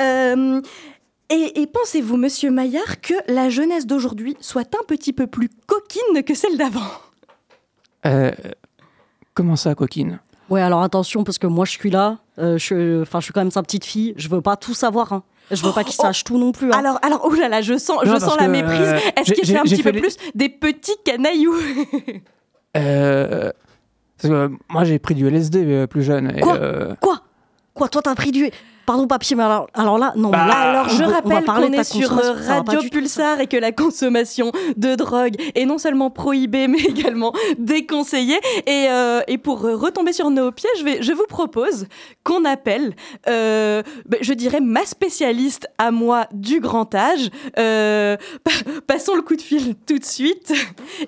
Euh, 0.00 0.60
et, 1.30 1.60
et 1.60 1.66
pensez-vous, 1.68 2.16
Monsieur 2.16 2.50
Maillard, 2.50 3.00
que 3.00 3.14
la 3.28 3.50
jeunesse 3.50 3.86
d'aujourd'hui 3.86 4.36
soit 4.40 4.74
un 4.74 4.84
petit 4.88 5.12
peu 5.12 5.28
plus 5.28 5.48
coquine 5.66 6.24
que 6.24 6.34
celle 6.34 6.56
d'avant? 6.58 6.90
Euh, 8.04 8.32
comment 9.32 9.54
ça, 9.54 9.76
coquine? 9.76 10.18
Ouais, 10.48 10.60
alors 10.60 10.82
attention, 10.82 11.24
parce 11.24 11.38
que 11.38 11.46
moi 11.46 11.64
je 11.64 11.72
suis 11.72 11.90
là, 11.90 12.18
euh, 12.38 12.56
je, 12.58 13.02
enfin, 13.02 13.18
je 13.20 13.24
suis 13.24 13.32
quand 13.32 13.40
même 13.40 13.50
sa 13.50 13.62
petite 13.62 13.84
fille, 13.84 14.14
je 14.16 14.28
veux 14.28 14.40
pas 14.40 14.56
tout 14.56 14.74
savoir. 14.74 15.12
Hein. 15.12 15.22
Je 15.50 15.62
veux 15.64 15.72
pas 15.72 15.84
qu'il 15.84 15.94
Oh, 15.98 16.02
sache 16.02 16.24
tout 16.24 16.38
non 16.38 16.50
plus. 16.52 16.72
hein. 16.72 16.78
Alors, 16.78 16.98
alors, 17.02 17.20
oh 17.24 17.32
là 17.34 17.48
là, 17.48 17.62
je 17.62 17.76
sens, 17.78 18.04
Non, 18.04 18.14
je 18.14 18.18
sens 18.20 18.36
la 18.38 18.48
méprise. 18.48 18.80
euh, 18.80 18.98
Est-ce 19.16 19.32
qu'il 19.32 19.46
fait 19.46 19.56
un 19.58 19.62
petit 19.62 19.76
fait 19.76 19.90
peu 19.90 19.96
les- 19.96 20.00
plus 20.00 20.16
des 20.34 20.48
petits 20.48 20.96
canailloux? 21.04 21.54
Euh, 22.76 23.50
parce 24.20 24.28
que 24.32 24.50
moi, 24.70 24.84
j'ai 24.84 24.98
pris 24.98 25.14
du 25.14 25.26
LSD 25.26 25.64
euh, 25.64 25.86
plus 25.86 26.02
jeune. 26.02 26.36
et, 26.36 26.40
Quoi? 26.40 26.56
euh, 26.56 26.94
Quoi? 27.00 27.20
Quoi? 27.74 27.88
Toi 27.88 28.02
t'as 28.02 28.14
pris 28.14 28.32
du. 28.32 28.50
Pardon, 28.86 29.06
papier, 29.08 29.34
mais 29.36 29.42
alors, 29.42 29.66
alors 29.74 29.98
là, 29.98 30.12
non. 30.16 30.30
Bah, 30.30 30.42
mais 30.46 30.48
là, 30.52 30.58
Alors, 30.60 30.88
je 30.88 31.02
on 31.02 31.08
rappelle 31.08 31.44
qu'on 31.44 31.72
est 31.72 31.84
sur 31.84 32.16
euh, 32.18 32.32
Radio. 32.46 32.80
Pulsar 32.90 33.40
et 33.40 33.48
que 33.48 33.56
la 33.56 33.72
consommation 33.72 34.52
de 34.76 34.94
drogue 34.94 35.34
est 35.56 35.64
non 35.66 35.78
seulement 35.78 36.08
prohibée, 36.10 36.68
mais 36.68 36.78
également 36.78 37.32
déconseillée. 37.58 38.38
Et, 38.66 38.86
euh, 38.88 39.20
et 39.26 39.38
pour 39.38 39.64
euh, 39.64 39.74
retomber 39.76 40.12
sur 40.12 40.30
nos 40.30 40.52
pieds, 40.52 40.70
je, 40.78 40.84
vais, 40.84 41.02
je 41.02 41.12
vous 41.12 41.26
propose 41.28 41.86
qu'on 42.24 42.44
appelle, 42.44 42.94
euh, 43.28 43.82
ben, 44.06 44.18
je 44.22 44.32
dirais, 44.32 44.60
ma 44.60 44.84
spécialiste 44.86 45.68
à 45.78 45.90
moi 45.90 46.26
du 46.32 46.60
grand 46.60 46.94
âge. 46.94 47.30
Euh, 47.58 48.16
pa- 48.44 48.50
passons 48.86 49.14
le 49.16 49.22
coup 49.22 49.36
de 49.36 49.42
fil 49.42 49.74
tout 49.86 49.98
de 49.98 50.04
suite 50.04 50.52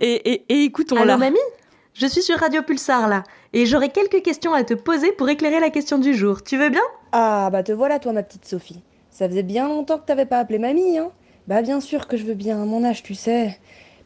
et, 0.00 0.32
et, 0.32 0.44
et 0.48 0.64
écoutons-la. 0.64 1.02
Allô 1.14 1.18
mamie? 1.18 1.38
Je 1.94 2.06
suis 2.06 2.22
sur 2.22 2.38
Radio 2.38 2.62
Pulsar 2.62 3.08
là, 3.08 3.24
et 3.52 3.66
j'aurais 3.66 3.88
quelques 3.88 4.22
questions 4.22 4.52
à 4.52 4.62
te 4.62 4.74
poser 4.74 5.10
pour 5.12 5.28
éclairer 5.28 5.58
la 5.58 5.70
question 5.70 5.98
du 5.98 6.14
jour. 6.14 6.42
Tu 6.44 6.56
veux 6.56 6.68
bien? 6.68 6.82
Ah, 7.12 7.48
bah 7.50 7.62
te 7.62 7.72
voilà, 7.72 7.98
toi, 7.98 8.12
ma 8.12 8.22
petite 8.22 8.44
Sophie. 8.44 8.82
Ça 9.10 9.28
faisait 9.28 9.42
bien 9.42 9.68
longtemps 9.68 9.98
que 9.98 10.04
t'avais 10.04 10.26
pas 10.26 10.38
appelé 10.38 10.58
mamie, 10.58 10.98
hein 10.98 11.10
Bah, 11.46 11.62
bien 11.62 11.80
sûr 11.80 12.06
que 12.06 12.16
je 12.16 12.24
veux 12.24 12.34
bien, 12.34 12.60
à 12.60 12.64
mon 12.64 12.84
âge, 12.84 13.02
tu 13.02 13.14
sais. 13.14 13.58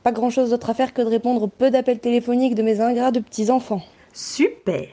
Pas 0.03 0.13
grand 0.13 0.31
chose 0.31 0.51
d'autre 0.51 0.71
à 0.71 0.75
faire 0.75 0.95
que 0.95 1.03
de 1.03 1.07
répondre 1.07 1.43
au 1.43 1.49
peu 1.49 1.71
d'appels 1.71 2.01
téléphoniques 2.01 2.55
de 2.55 2.63
mes 2.63 2.81
ingrats 2.81 3.11
de 3.13 3.21
petits-enfants. 3.21 3.83
Super 4.13 4.89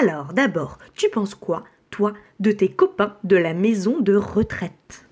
Alors 0.00 0.32
d'abord, 0.32 0.78
tu 0.94 1.08
penses 1.08 1.34
quoi, 1.34 1.64
toi, 1.90 2.12
de 2.40 2.52
tes 2.52 2.68
copains 2.68 3.16
de 3.24 3.36
la 3.36 3.54
maison 3.54 4.00
de 4.00 4.14
retraite? 4.14 5.04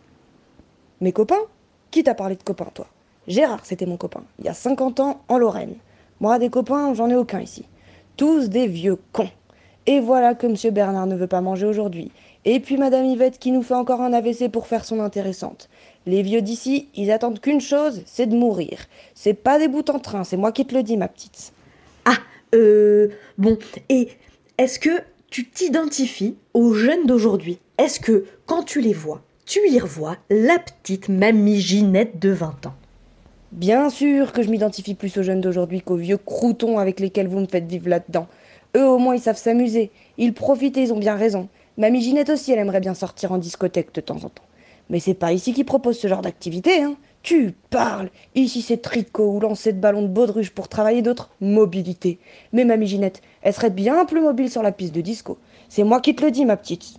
Mes 1.01 1.13
copains? 1.13 1.43
Qui 1.91 2.05
t'a 2.05 2.15
parlé 2.15 2.37
de 2.37 2.43
copains, 2.43 2.71
toi? 2.73 2.87
Gérard, 3.27 3.65
c'était 3.65 3.87
mon 3.87 3.97
copain, 3.97 4.23
il 4.39 4.45
y 4.45 4.49
a 4.49 4.55
50 4.55 5.01
ans, 5.01 5.23
en 5.29 5.39
Lorraine. 5.39 5.75
Moi, 6.21 6.39
des 6.39 6.51
copains, 6.51 6.95
j'en 6.95 7.11
ai 7.11 7.17
aucun 7.17 7.41
ici. 7.41 7.65
Tous 8.17 8.49
des 8.49 8.67
vieux 8.67 8.99
cons. 9.13 9.31
Et 9.87 10.01
voilà 10.01 10.35
que 10.35 10.47
Monsieur 10.47 10.71
Bernard 10.71 11.07
ne 11.07 11.17
veut 11.17 11.27
pas 11.27 11.41
manger 11.41 11.67
aujourd'hui. 11.67 12.13
Et 12.45 12.61
puis 12.61 12.79
Madame 12.79 13.05
Yvette 13.05 13.39
qui 13.39 13.53
nous 13.53 13.63
fait 13.63 13.75
encore 13.75 14.01
un 14.01 14.13
AVC 14.13 14.51
pour 14.51 14.67
faire 14.67 14.85
son 14.85 15.01
intéressante. 15.01 15.69
Les 16.07 16.23
vieux 16.23 16.41
d'ici, 16.41 16.89
ils 16.95 17.11
attendent 17.11 17.41
qu'une 17.41 17.61
chose, 17.61 18.03
c'est 18.07 18.27
de 18.27 18.35
mourir. 18.35 18.79
C'est 19.15 19.35
pas 19.35 19.59
des 19.59 19.69
bouts 19.69 19.91
en 19.91 19.99
train, 19.99 20.25
c'est 20.25 20.39
moi 20.39 20.51
qui 20.53 20.65
te 20.65 20.75
le 20.75 20.83
dis, 20.83 20.97
ma 20.97 21.09
petite. 21.09 21.53
Ah, 22.07 22.17
euh... 22.55 23.09
Bon, 23.37 23.59
et 23.91 24.09
est-ce 24.57 24.79
que 24.79 25.03
tu 25.31 25.49
t'identifies 25.49 26.37
aux 26.55 26.73
jeunes 26.73 27.07
d'aujourd'hui? 27.07 27.59
Est-ce 27.77 28.01
que, 28.01 28.25
quand 28.47 28.63
tu 28.63 28.81
les 28.81 28.95
vois, 28.95 29.23
tu 29.45 29.61
y 29.69 29.79
revois 29.79 30.17
la 30.31 30.59
petite 30.59 31.09
mamie 31.09 31.61
Ginette 31.61 32.19
de 32.19 32.31
20 32.31 32.67
ans? 32.67 32.75
Bien 33.53 33.91
sûr 33.91 34.33
que 34.33 34.43
je 34.43 34.51
m'identifie 34.51 34.95
plus 34.95 35.17
aux 35.19 35.23
jeunes 35.23 35.41
d'aujourd'hui 35.41 35.83
qu'aux 35.83 35.97
vieux 35.97 36.19
croutons 36.19 36.79
avec 36.79 37.01
lesquels 37.01 37.27
vous 37.27 37.41
me 37.41 37.47
faites 37.47 37.67
vivre 37.67 37.89
là-dedans. 37.89 38.29
Eux 38.77 38.87
au 38.87 38.99
moins 38.99 39.17
ils 39.17 39.21
savent 39.21 39.37
s'amuser, 39.37 39.91
ils 40.19 40.33
profitent 40.33 40.77
et 40.77 40.83
ils 40.83 40.93
ont 40.93 40.99
bien 40.99 41.17
raison. 41.17 41.49
Mamie 41.79 42.03
Ginette 42.03 42.31
aussi 42.31 42.53
elle 42.53 42.59
aimerait 42.59 42.81
bien 42.81 42.95
sortir 42.95 43.33
en 43.33 43.39
discothèque 43.39 43.95
de 43.95 44.01
temps 44.01 44.25
en 44.25 44.29
temps. 44.29 44.45
Mais 44.89 45.01
c'est 45.01 45.15
pas 45.15 45.33
ici 45.33 45.53
qu'ils 45.53 45.65
proposent 45.65 45.99
ce 45.99 46.09
genre 46.09 46.23
d'activité, 46.23 46.83
hein. 46.83 46.97
Tu 47.23 47.55
parles 47.69 48.11
Ici 48.35 48.63
c'est 48.63 48.81
tricot 48.81 49.33
ou 49.33 49.41
lancer 49.41 49.73
de 49.73 49.79
ballons 49.79 50.03
de 50.03 50.09
baudruche 50.09 50.51
pour 50.51 50.69
travailler 50.69 51.03
d'autres 51.03 51.31
mobilité. 51.41 52.19
Mais 52.53 52.65
Mamie 52.65 52.87
Ginette, 52.87 53.21
elle 53.43 53.53
serait 53.53 53.71
bien 53.71 54.05
plus 54.07 54.21
mobile 54.21 54.51
sur 54.51 54.63
la 54.63 54.73
piste 54.73 54.95
de 54.95 55.01
disco. 55.01 55.39
C'est 55.69 55.85
moi 55.85 56.01
qui 56.01 56.15
te 56.15 56.25
le 56.25 56.31
dis 56.31 56.45
ma 56.45 56.57
petite. 56.57 56.99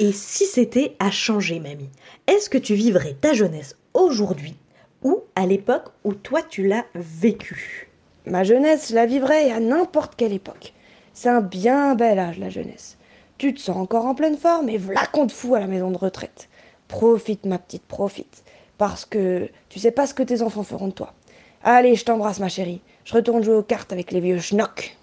Et 0.00 0.12
si 0.12 0.46
c'était 0.46 0.96
à 0.98 1.10
changer, 1.10 1.60
mamie, 1.60 1.90
est-ce 2.26 2.48
que 2.48 2.56
tu 2.56 2.74
vivrais 2.74 3.16
ta 3.20 3.34
jeunesse 3.34 3.76
aujourd'hui 3.92 4.56
ou 5.02 5.20
à 5.36 5.46
l'époque 5.46 5.88
où 6.04 6.14
toi 6.14 6.40
tu 6.42 6.66
l'as 6.66 6.86
vécue 6.94 7.90
Ma 8.24 8.44
jeunesse, 8.44 8.88
je 8.90 8.94
la 8.94 9.04
vivrais 9.04 9.50
à 9.50 9.60
n'importe 9.60 10.14
quelle 10.16 10.32
époque. 10.32 10.72
C'est 11.12 11.28
un 11.28 11.42
bien 11.42 11.94
bel 11.96 12.18
âge, 12.18 12.38
la 12.38 12.48
jeunesse. 12.48 12.96
Tu 13.40 13.54
te 13.54 13.60
sens 13.62 13.78
encore 13.78 14.04
en 14.04 14.14
pleine 14.14 14.36
forme 14.36 14.68
et 14.68 14.76
voilà 14.76 15.06
qu'on 15.06 15.26
te 15.26 15.32
fout 15.32 15.54
à 15.54 15.60
la 15.60 15.66
maison 15.66 15.90
de 15.90 15.96
retraite. 15.96 16.50
Profite, 16.88 17.46
ma 17.46 17.56
petite, 17.56 17.84
profite. 17.84 18.44
Parce 18.76 19.06
que 19.06 19.48
tu 19.70 19.78
sais 19.78 19.92
pas 19.92 20.06
ce 20.06 20.12
que 20.12 20.22
tes 20.22 20.42
enfants 20.42 20.62
feront 20.62 20.88
de 20.88 20.92
toi. 20.92 21.14
Allez, 21.62 21.94
je 21.94 22.04
t'embrasse, 22.04 22.38
ma 22.38 22.50
chérie. 22.50 22.82
Je 23.02 23.14
retourne 23.14 23.42
jouer 23.42 23.54
aux 23.54 23.62
cartes 23.62 23.94
avec 23.94 24.12
les 24.12 24.20
vieux 24.20 24.40
schnocks. 24.40 24.94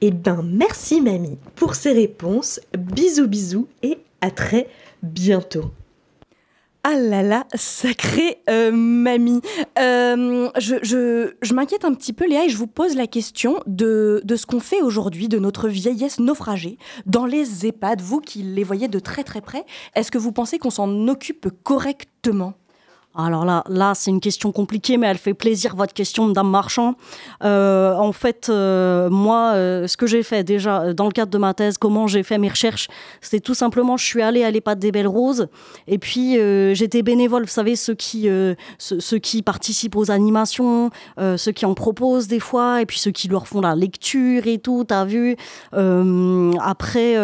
Eh 0.00 0.10
ben, 0.10 0.42
merci, 0.42 1.00
mamie, 1.00 1.38
pour 1.54 1.76
ces 1.76 1.92
réponses. 1.92 2.58
Bisous, 2.76 3.28
bisous 3.28 3.68
et 3.84 3.98
à 4.22 4.32
très 4.32 4.66
bientôt. 5.04 5.70
Ah 6.90 6.96
là 6.96 7.22
là, 7.22 7.44
sacrée 7.54 8.38
euh, 8.48 8.72
mamie. 8.72 9.42
Euh, 9.78 10.48
je 10.58 11.52
m'inquiète 11.52 11.84
un 11.84 11.92
petit 11.92 12.14
peu, 12.14 12.26
Léa, 12.26 12.46
et 12.46 12.48
je 12.48 12.56
vous 12.56 12.66
pose 12.66 12.96
la 12.96 13.06
question 13.06 13.60
de, 13.66 14.22
de 14.24 14.36
ce 14.36 14.46
qu'on 14.46 14.58
fait 14.58 14.80
aujourd'hui, 14.80 15.28
de 15.28 15.38
notre 15.38 15.68
vieillesse 15.68 16.18
naufragée 16.18 16.78
dans 17.04 17.26
les 17.26 17.66
EHPAD. 17.66 18.00
Vous 18.00 18.22
qui 18.22 18.42
les 18.42 18.64
voyez 18.64 18.88
de 18.88 18.98
très 19.00 19.22
très 19.22 19.42
près, 19.42 19.66
est-ce 19.96 20.10
que 20.10 20.16
vous 20.16 20.32
pensez 20.32 20.58
qu'on 20.58 20.70
s'en 20.70 21.08
occupe 21.08 21.50
correctement? 21.62 22.54
Alors 23.20 23.44
là, 23.44 23.64
là 23.68 23.94
c'est 23.94 24.10
une 24.10 24.20
question 24.20 24.52
compliquée, 24.52 24.96
mais 24.96 25.08
elle 25.08 25.18
fait 25.18 25.34
plaisir, 25.34 25.74
votre 25.74 25.92
question, 25.92 26.26
Madame 26.26 26.48
Marchand. 26.48 26.94
Euh, 27.42 27.94
en 27.96 28.12
fait, 28.12 28.46
euh, 28.48 29.10
moi, 29.10 29.52
euh, 29.54 29.88
ce 29.88 29.96
que 29.96 30.06
j'ai 30.06 30.22
fait 30.22 30.44
déjà, 30.44 30.94
dans 30.94 31.06
le 31.06 31.10
cadre 31.10 31.30
de 31.32 31.38
ma 31.38 31.52
thèse, 31.52 31.78
comment 31.78 32.06
j'ai 32.06 32.22
fait 32.22 32.38
mes 32.38 32.48
recherches, 32.48 32.88
c'était 33.20 33.40
tout 33.40 33.54
simplement, 33.54 33.96
je 33.96 34.04
suis 34.04 34.22
allée 34.22 34.44
à 34.44 34.52
l'EHPAD 34.52 34.78
des 34.78 34.92
Belles 34.92 35.08
Roses, 35.08 35.48
et 35.88 35.98
puis 35.98 36.36
j'étais 36.74 37.02
bénévole, 37.02 37.42
vous 37.42 37.48
savez, 37.48 37.74
ceux 37.74 37.94
qui, 37.94 38.28
ceux, 38.78 39.18
qui 39.18 39.42
participent 39.42 39.96
aux 39.96 40.10
animations, 40.12 40.90
ceux 41.36 41.52
qui 41.52 41.66
en 41.66 41.74
proposent 41.74 42.28
des 42.28 42.40
fois, 42.40 42.80
et 42.80 42.86
puis 42.86 42.98
ceux 42.98 43.10
qui 43.10 43.26
leur 43.28 43.48
font 43.48 43.60
la 43.60 43.74
lecture 43.74 44.46
et 44.46 44.58
tout, 44.58 44.84
t'as 44.86 45.04
vu. 45.04 45.36
Après, 45.72 47.14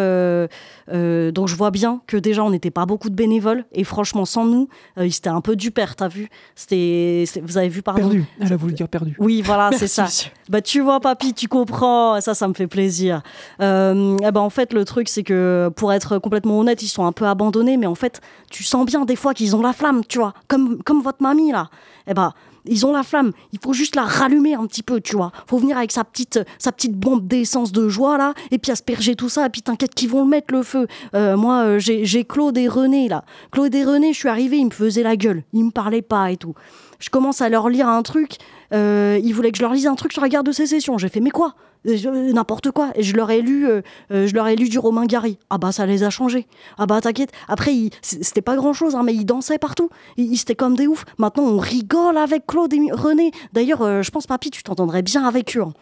donc 0.88 1.48
je 1.48 1.56
vois 1.56 1.70
bien 1.70 2.00
que 2.06 2.16
déjà, 2.16 2.42
on 2.42 2.50
n'était 2.50 2.72
pas 2.72 2.86
beaucoup 2.86 3.10
de 3.10 3.14
bénévoles, 3.14 3.64
et 3.72 3.84
franchement, 3.84 4.24
sans 4.24 4.44
nous, 4.44 4.68
euh, 4.98 5.08
c'était 5.10 5.28
un 5.28 5.40
peu 5.40 5.56
du 5.56 5.70
père, 5.70 5.83
t'as 5.96 6.08
vu 6.08 6.28
C'était, 6.54 7.24
vous 7.42 7.58
avez 7.58 7.68
vu, 7.68 7.82
pardon 7.82 8.00
Perdu. 8.02 8.24
Elle 8.40 8.52
a 8.52 8.56
voulu 8.56 8.72
dire 8.72 8.88
perdu. 8.88 9.14
oui, 9.18 9.42
voilà, 9.42 9.70
c'est 9.76 9.86
ça. 9.88 10.06
Bah, 10.48 10.60
tu 10.60 10.80
vois, 10.80 11.00
papy, 11.00 11.34
tu 11.34 11.48
comprends. 11.48 12.20
Ça, 12.20 12.34
ça 12.34 12.48
me 12.48 12.54
fait 12.54 12.66
plaisir. 12.66 13.22
Euh, 13.60 14.16
eh 14.22 14.30
ben, 14.30 14.40
en 14.40 14.50
fait, 14.50 14.72
le 14.72 14.84
truc, 14.84 15.08
c'est 15.08 15.22
que 15.22 15.70
pour 15.76 15.92
être 15.92 16.18
complètement 16.18 16.58
honnête, 16.58 16.82
ils 16.82 16.88
sont 16.88 17.04
un 17.04 17.12
peu 17.12 17.26
abandonnés, 17.26 17.76
mais 17.76 17.86
en 17.86 17.94
fait, 17.94 18.20
tu 18.50 18.64
sens 18.64 18.86
bien 18.86 19.04
des 19.04 19.16
fois 19.16 19.34
qu'ils 19.34 19.54
ont 19.56 19.62
la 19.62 19.72
flamme, 19.72 20.02
tu 20.06 20.18
vois, 20.18 20.34
comme, 20.48 20.82
comme 20.82 21.02
votre 21.02 21.22
mamie, 21.22 21.52
là. 21.52 21.68
Eh 22.06 22.14
ben, 22.14 22.32
ils 22.66 22.87
ont 22.87 22.92
la 22.92 23.02
flamme. 23.02 23.33
Il 23.52 23.59
faut 23.59 23.73
juste 23.73 23.97
la 23.97 24.04
rallumer 24.04 24.54
un 24.54 24.66
petit 24.66 24.83
peu, 24.83 25.00
tu 25.00 25.16
vois. 25.16 25.33
Faut 25.47 25.59
venir 25.59 25.76
avec 25.76 25.92
sa 25.92 26.04
petite, 26.04 26.40
sa 26.59 26.73
petite 26.73 26.94
bombe 26.94 27.26
d'essence 27.26 27.73
de 27.73 27.88
joie, 27.88 28.18
là, 28.18 28.35
et 28.50 28.59
puis 28.59 28.73
asperger 28.73 29.14
tout 29.16 29.28
ça, 29.28 29.47
et 29.47 29.50
puis 29.50 29.62
t'inquiète 29.62 29.94
qu'ils 29.94 30.11
vont 30.11 30.25
le 30.25 30.28
mettre, 30.28 30.54
le 30.54 30.62
feu. 30.62 30.87
Euh, 31.14 31.37
moi, 31.37 31.64
euh, 31.64 31.78
j'ai 31.78 32.25
Claude 32.25 32.56
et 32.59 32.68
René, 32.68 33.09
là. 33.09 33.25
Claude 33.50 33.75
et 33.75 33.85
René, 33.85 34.12
je 34.12 34.18
suis 34.18 34.28
arrivée, 34.28 34.59
ils 34.59 34.66
me 34.66 34.71
faisaient 34.71 35.02
la 35.02 35.16
gueule. 35.16 35.44
Ils 35.52 35.64
me 35.64 35.71
parlaient 35.71 36.02
pas 36.02 36.30
et 36.30 36.37
tout. 36.37 36.54
Je 36.98 37.10
commence 37.10 37.40
à 37.40 37.48
leur 37.48 37.68
lire 37.68 37.88
un 37.88 38.02
truc. 38.02 38.36
Euh, 38.72 39.20
ils 39.22 39.32
voulaient 39.32 39.52
que 39.52 39.58
je 39.58 39.62
leur 39.62 39.72
lise 39.72 39.86
un 39.86 39.94
truc 39.94 40.12
sur 40.12 40.22
la 40.22 40.28
guerre 40.28 40.44
de 40.44 40.52
sécession. 40.52 40.98
J'ai 40.98 41.08
fait, 41.08 41.20
mais 41.20 41.30
quoi? 41.30 41.54
Euh, 41.86 42.32
N'importe 42.32 42.70
quoi. 42.70 42.90
Et 42.94 43.02
je 43.02 43.14
leur 43.14 43.30
ai 43.30 43.42
lu, 43.42 43.66
euh, 43.68 43.82
je 44.10 44.34
leur 44.34 44.48
ai 44.48 44.56
lu 44.56 44.68
du 44.68 44.78
Romain 44.78 45.04
Gary. 45.06 45.38
Ah 45.50 45.58
bah 45.58 45.70
ça 45.72 45.84
les 45.86 46.02
a 46.02 46.10
changés. 46.10 46.46
Ah 46.78 46.86
bah 46.86 47.00
t'inquiète. 47.00 47.30
Après, 47.46 47.72
c'était 48.00 48.42
pas 48.42 48.56
grand 48.56 48.72
chose, 48.72 48.96
mais 49.04 49.14
ils 49.14 49.24
dansaient 49.26 49.58
partout. 49.58 49.90
Ils, 50.16 50.36
c'était 50.36 50.54
comme 50.54 50.76
des 50.76 50.86
oufs. 50.86 51.04
Maintenant, 51.18 51.44
on 51.44 51.58
rigole 51.58 52.16
avec 52.16 52.46
Claude 52.46 52.72
et 52.72 52.80
René. 52.92 53.30
D'ailleurs, 53.52 54.02
je 54.02 54.10
pense, 54.10 54.26
papy, 54.26 54.50
tu 54.50 54.62
t'entendrais 54.62 55.02
bien 55.02 55.24
avec 55.24 55.56
eux. 55.56 55.62
hein. 55.62 55.72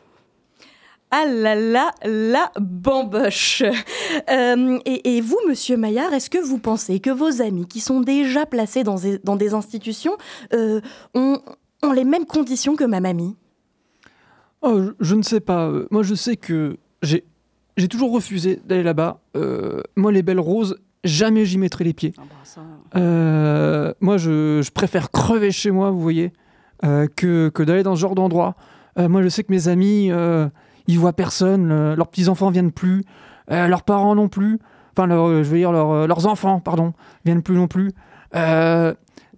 Ah 1.14 1.26
là 1.26 1.54
là, 1.54 1.90
la 2.04 2.50
bamboche. 2.58 3.62
Euh, 4.30 4.78
et, 4.86 5.16
et 5.16 5.20
vous, 5.20 5.36
monsieur 5.46 5.76
Maillard, 5.76 6.14
est-ce 6.14 6.30
que 6.30 6.38
vous 6.38 6.56
pensez 6.58 7.00
que 7.00 7.10
vos 7.10 7.42
amis 7.42 7.66
qui 7.66 7.80
sont 7.80 8.00
déjà 8.00 8.46
placés 8.46 8.82
dans 8.82 8.94
des, 8.96 9.18
dans 9.18 9.36
des 9.36 9.52
institutions 9.52 10.16
euh, 10.54 10.80
ont, 11.14 11.38
ont 11.82 11.92
les 11.92 12.04
mêmes 12.04 12.24
conditions 12.24 12.76
que 12.76 12.84
ma 12.84 13.00
mamie? 13.00 13.36
Oh, 14.62 14.80
je, 14.82 14.90
je 15.00 15.14
ne 15.14 15.22
sais 15.22 15.40
pas. 15.40 15.66
Euh, 15.68 15.86
Moi, 15.90 16.02
je 16.02 16.14
sais 16.14 16.36
que 16.36 16.78
j'ai 17.02 17.24
j'ai 17.76 17.88
toujours 17.88 18.12
refusé 18.12 18.60
d'aller 18.64 18.82
là-bas. 18.82 19.20
Euh, 19.36 19.80
moi, 19.96 20.12
les 20.12 20.22
belles 20.22 20.40
roses, 20.40 20.78
jamais 21.04 21.44
j'y 21.44 21.58
mettrai 21.58 21.84
les 21.84 21.92
pieds. 21.92 22.14
Euh, 22.96 23.92
moi, 24.00 24.16
je, 24.16 24.60
je 24.62 24.70
préfère 24.70 25.10
crever 25.10 25.50
chez 25.50 25.70
moi, 25.70 25.90
vous 25.90 26.00
voyez, 26.00 26.32
euh, 26.84 27.06
que, 27.16 27.50
que 27.50 27.62
d'aller 27.62 27.82
dans 27.82 27.96
ce 27.96 28.00
genre 28.00 28.14
d'endroit. 28.14 28.56
Euh, 28.98 29.08
moi, 29.08 29.22
je 29.22 29.28
sais 29.28 29.42
que 29.42 29.50
mes 29.52 29.68
amis, 29.68 30.10
euh, 30.10 30.48
ils 30.86 30.98
voient 30.98 31.12
personne, 31.12 31.70
euh, 31.70 31.96
leurs 31.96 32.08
petits-enfants 32.08 32.50
viennent 32.50 32.72
plus, 32.72 33.04
euh, 33.50 33.66
leurs 33.68 33.82
parents 33.82 34.14
non 34.14 34.28
plus, 34.28 34.58
enfin, 34.96 35.06
leur- 35.06 35.26
euh, 35.28 35.42
je 35.42 35.50
veux 35.50 35.58
dire, 35.58 35.70
euh, 35.70 36.06
leurs 36.06 36.26
enfants, 36.26 36.60
pardon, 36.60 36.92
viennent 37.24 37.42
plus 37.42 37.56
non 37.56 37.68
plus. 37.68 37.92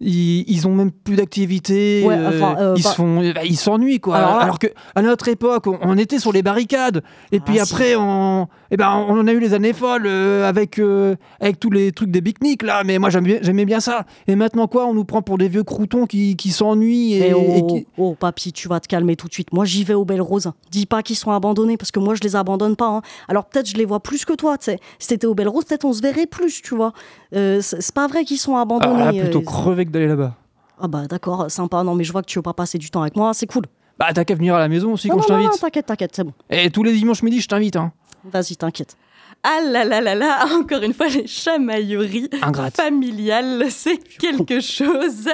Ils, 0.06 0.44
ils 0.48 0.68
ont 0.68 0.74
même 0.74 0.90
plus 0.92 1.16
d'activité, 1.16 2.02
Ouais, 2.04 2.14
euh, 2.14 2.28
enfin, 2.28 2.56
euh, 2.60 2.74
ils 2.76 2.82
bah- 2.82 2.90
se 2.90 2.94
font, 2.94 3.22
euh, 3.22 3.32
bah, 3.32 3.40
ils 3.44 3.56
s'ennuient 3.56 4.00
quoi. 4.00 4.16
Alors 4.16 4.38
Alors, 4.38 4.58
que 4.58 4.66
à 4.94 5.00
notre 5.00 5.28
époque, 5.28 5.66
on, 5.66 5.78
on 5.80 5.96
était 5.96 6.18
sur 6.18 6.30
les 6.30 6.42
barricades, 6.42 7.02
et 7.32 7.40
puis 7.40 7.58
Ah, 7.58 7.64
si. 7.64 7.72
après, 7.72 7.96
on, 7.96 8.46
eh 8.70 8.76
ben, 8.76 8.90
on 9.08 9.26
a 9.26 9.32
eu 9.32 9.40
les 9.40 9.54
années 9.54 9.72
folles 9.72 10.04
euh, 10.06 10.46
avec 10.46 10.78
euh, 10.78 11.16
avec 11.40 11.58
tous 11.58 11.70
les 11.70 11.90
trucs 11.92 12.10
des 12.10 12.20
pique-niques 12.20 12.62
là. 12.62 12.82
Mais 12.84 12.98
moi, 12.98 13.08
j'aimais 13.08 13.28
bien, 13.28 13.38
j'aimais 13.40 13.64
bien 13.64 13.80
ça. 13.80 14.04
Et 14.28 14.36
maintenant 14.36 14.66
quoi, 14.66 14.84
on 14.86 14.92
nous 14.92 15.04
prend 15.06 15.22
pour 15.22 15.38
des 15.38 15.48
vieux 15.48 15.62
croutons 15.64 16.04
qui, 16.06 16.36
qui 16.36 16.50
s'ennuient 16.50 17.14
et, 17.14 17.32
oh, 17.32 17.42
et 17.54 17.66
qui- 17.66 17.86
oh, 17.96 18.14
papy, 18.18 18.52
tu 18.52 18.68
vas 18.68 18.80
te 18.80 18.88
calmer 18.88 19.16
tout 19.16 19.28
de 19.28 19.32
suite. 19.32 19.52
Moi, 19.54 19.64
j'y 19.64 19.84
vais 19.84 19.94
aux 19.94 20.04
Belles 20.04 20.20
Roses. 20.20 20.50
Dis 20.70 20.84
pas 20.86 21.02
qu'ils 21.02 21.16
sont 21.16 21.30
abandonnés, 21.30 21.78
parce 21.78 21.90
que 21.92 21.98
moi, 22.00 22.14
je 22.14 22.20
les 22.20 22.36
abandonne 22.36 22.76
pas. 22.76 22.88
hein. 22.88 23.02
Alors 23.28 23.46
peut-être 23.46 23.68
je 23.70 23.76
les 23.76 23.86
vois 23.86 24.00
plus 24.00 24.26
que 24.26 24.34
toi, 24.34 24.58
tu 24.58 24.66
sais. 24.66 24.78
Si 24.98 25.08
t'étais 25.08 25.26
aux 25.26 25.34
Belles 25.34 25.48
Roses, 25.48 25.64
peut-être 25.64 25.84
on 25.86 25.92
se 25.94 26.02
verrait 26.02 26.26
plus, 26.26 26.60
tu 26.60 26.74
vois. 26.74 26.92
C'est 27.32 27.94
pas 27.94 28.06
vrai 28.06 28.24
qu'ils 28.24 28.38
sont 28.38 28.56
abandonnés. 28.56 29.02
Ah, 29.02 29.12
là, 29.12 29.20
plutôt 29.22 29.40
crever 29.40 29.86
que 29.86 29.90
d'aller 29.94 30.08
là-bas. 30.08 30.34
Ah 30.80 30.88
bah 30.88 31.06
d'accord, 31.08 31.50
sympa. 31.50 31.82
Non 31.84 31.94
mais 31.94 32.04
je 32.04 32.12
vois 32.12 32.20
que 32.22 32.26
tu 32.26 32.38
veux 32.38 32.42
pas 32.42 32.52
passer 32.52 32.78
du 32.78 32.90
temps 32.90 33.02
avec 33.02 33.16
moi, 33.16 33.32
c'est 33.32 33.46
cool. 33.46 33.64
Bah 33.98 34.08
t'as 34.12 34.24
qu'à 34.24 34.34
venir 34.34 34.54
à 34.54 34.58
la 34.58 34.68
maison 34.68 34.92
aussi 34.92 35.08
non, 35.08 35.14
quand 35.14 35.20
non, 35.20 35.26
je 35.28 35.32
non, 35.32 35.38
non, 35.38 35.44
t'invite. 35.46 35.60
t'inquiète, 35.60 35.86
t'inquiète, 35.86 36.10
c'est 36.14 36.24
bon. 36.24 36.32
Et 36.50 36.68
tous 36.70 36.82
les 36.82 36.92
dimanches 36.92 37.22
midi, 37.22 37.40
je 37.40 37.48
t'invite. 37.48 37.76
Hein. 37.76 37.92
Vas-y, 38.24 38.56
t'inquiète. 38.56 38.96
Ah 39.46 39.60
là 39.62 39.84
là 39.84 40.00
là 40.00 40.14
là, 40.14 40.46
encore 40.58 40.82
une 40.82 40.94
fois, 40.94 41.06
les 41.08 41.26
chamailleries 41.26 42.30
Ingrate. 42.42 42.74
familiales, 42.74 43.66
c'est 43.70 43.98
quelque 44.18 44.58
chose. 44.60 45.28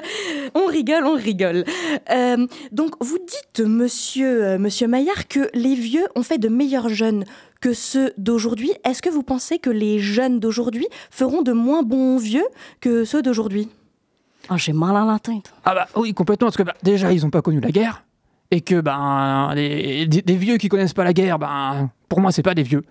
On 0.55 0.67
rigole, 0.67 1.07
on 1.07 1.15
rigole. 1.15 1.65
Euh, 2.11 2.47
donc, 2.73 2.95
vous 3.01 3.19
dites, 3.19 3.65
monsieur, 3.67 4.45
euh, 4.45 4.59
monsieur 4.59 4.89
Maillard, 4.89 5.29
que 5.29 5.49
les 5.55 5.75
vieux 5.75 6.07
ont 6.17 6.23
fait 6.25 6.39
de 6.39 6.49
meilleurs 6.49 6.89
jeunes 6.89 7.25
que 7.61 7.73
ceux 7.73 8.13
d'aujourd'hui. 8.19 8.73
Est-ce 8.85 9.01
que 9.01 9.11
vous 9.11 9.23
pensez 9.23 9.59
que 9.59 9.71
les 9.71 10.01
jeunes 10.01 10.41
d'aujourd'hui 10.41 10.89
feront 11.11 11.43
de 11.43 11.53
moins 11.53 11.83
bons 11.85 12.17
vieux 12.17 12.47
que 12.81 13.05
ceux 13.05 13.23
d'aujourd'hui? 13.23 13.69
Ah, 14.51 14.57
j'ai 14.57 14.73
mal 14.73 14.97
à 14.97 15.05
la. 15.05 15.19
Ah 15.65 15.75
bah 15.75 15.87
oui, 15.95 16.13
complètement, 16.13 16.49
parce 16.49 16.57
que 16.57 16.65
bah, 16.65 16.75
déjà, 16.83 17.13
ils 17.13 17.25
ont 17.25 17.31
pas 17.31 17.41
connu 17.41 17.61
la 17.61 17.71
guerre. 17.71 18.03
Et 18.51 18.61
que 18.63 18.81
ben 18.81 19.53
des 19.55 20.37
vieux 20.37 20.57
qui 20.57 20.69
connaissent 20.69 20.93
pas 20.93 21.05
la 21.05 21.13
guerre, 21.13 21.39
ben 21.39 21.89
pour 22.09 22.21
moi, 22.21 22.33
c'est 22.33 22.43
pas 22.43 22.55
des 22.55 22.65
vieux. 22.65 22.83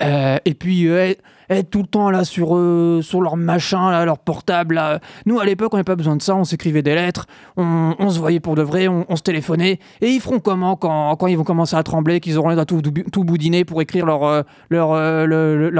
Euh, 0.00 0.38
et 0.44 0.54
puis 0.54 0.86
euh, 0.86 1.12
être, 1.50 1.58
être 1.58 1.70
tout 1.70 1.80
le 1.80 1.86
temps 1.86 2.10
là 2.10 2.24
sur 2.24 2.56
euh, 2.56 3.00
sur 3.02 3.20
leur 3.20 3.36
machin 3.36 3.90
là, 3.90 4.04
leur 4.04 4.18
portable 4.18 4.76
là. 4.76 5.00
Nous 5.26 5.40
à 5.40 5.44
l'époque 5.44 5.74
on 5.74 5.76
n'avait 5.76 5.84
pas 5.84 5.96
besoin 5.96 6.16
de 6.16 6.22
ça, 6.22 6.34
on 6.36 6.44
s'écrivait 6.44 6.82
des 6.82 6.94
lettres, 6.94 7.26
on, 7.56 8.10
se 8.10 8.18
voyait 8.18 8.40
pour 8.40 8.54
de 8.54 8.62
vrai, 8.62 8.88
on, 8.88 9.16
se 9.16 9.22
téléphonait. 9.22 9.78
Et 10.00 10.08
ils 10.08 10.20
feront 10.20 10.40
comment 10.40 10.76
quand, 10.76 11.16
quand 11.16 11.26
ils 11.26 11.36
vont 11.36 11.44
commencer 11.44 11.76
à 11.76 11.82
trembler, 11.82 12.20
qu'ils 12.20 12.38
auront 12.38 12.50
l'air 12.50 12.66
tout, 12.66 12.82
tout 12.82 13.24
boudiner 13.24 13.64
pour 13.64 13.82
écrire 13.82 14.06
leur 14.06 14.24
euh, 14.24 14.42
leur 14.70 14.92
euh, 14.92 15.70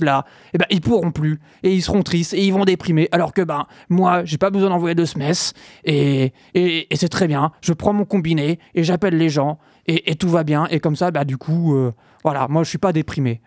là? 0.00 0.24
Et 0.54 0.58
ben 0.58 0.66
ils 0.70 0.80
pourront 0.80 1.10
plus 1.10 1.40
et 1.62 1.72
ils 1.72 1.82
seront 1.82 2.02
tristes 2.02 2.34
et 2.34 2.44
ils 2.44 2.52
vont 2.52 2.64
déprimer. 2.64 3.08
Alors 3.12 3.32
que 3.32 3.42
ben 3.42 3.64
moi 3.88 4.24
j'ai 4.24 4.38
pas 4.38 4.50
besoin 4.50 4.70
d'envoyer 4.70 4.94
de 4.94 5.04
sms 5.04 5.52
et 5.84 6.32
et, 6.54 6.86
c'est 6.94 7.08
très 7.08 7.26
bien. 7.26 7.52
Je 7.60 7.72
prends 7.72 7.92
mon 7.92 8.04
combiné 8.04 8.58
et 8.74 8.82
j'appelle 8.82 9.16
les 9.16 9.28
gens 9.28 9.58
et, 9.86 10.10
et 10.10 10.14
tout 10.14 10.28
va 10.28 10.44
bien 10.44 10.66
et 10.70 10.80
comme 10.80 10.96
ça 10.96 11.10
bah 11.10 11.24
du 11.24 11.36
coup 11.36 11.74
euh, 11.74 11.92
voilà 12.24 12.46
moi 12.48 12.62
je 12.62 12.68
suis 12.68 12.78
pas 12.78 12.92
déprimé. 12.92 13.40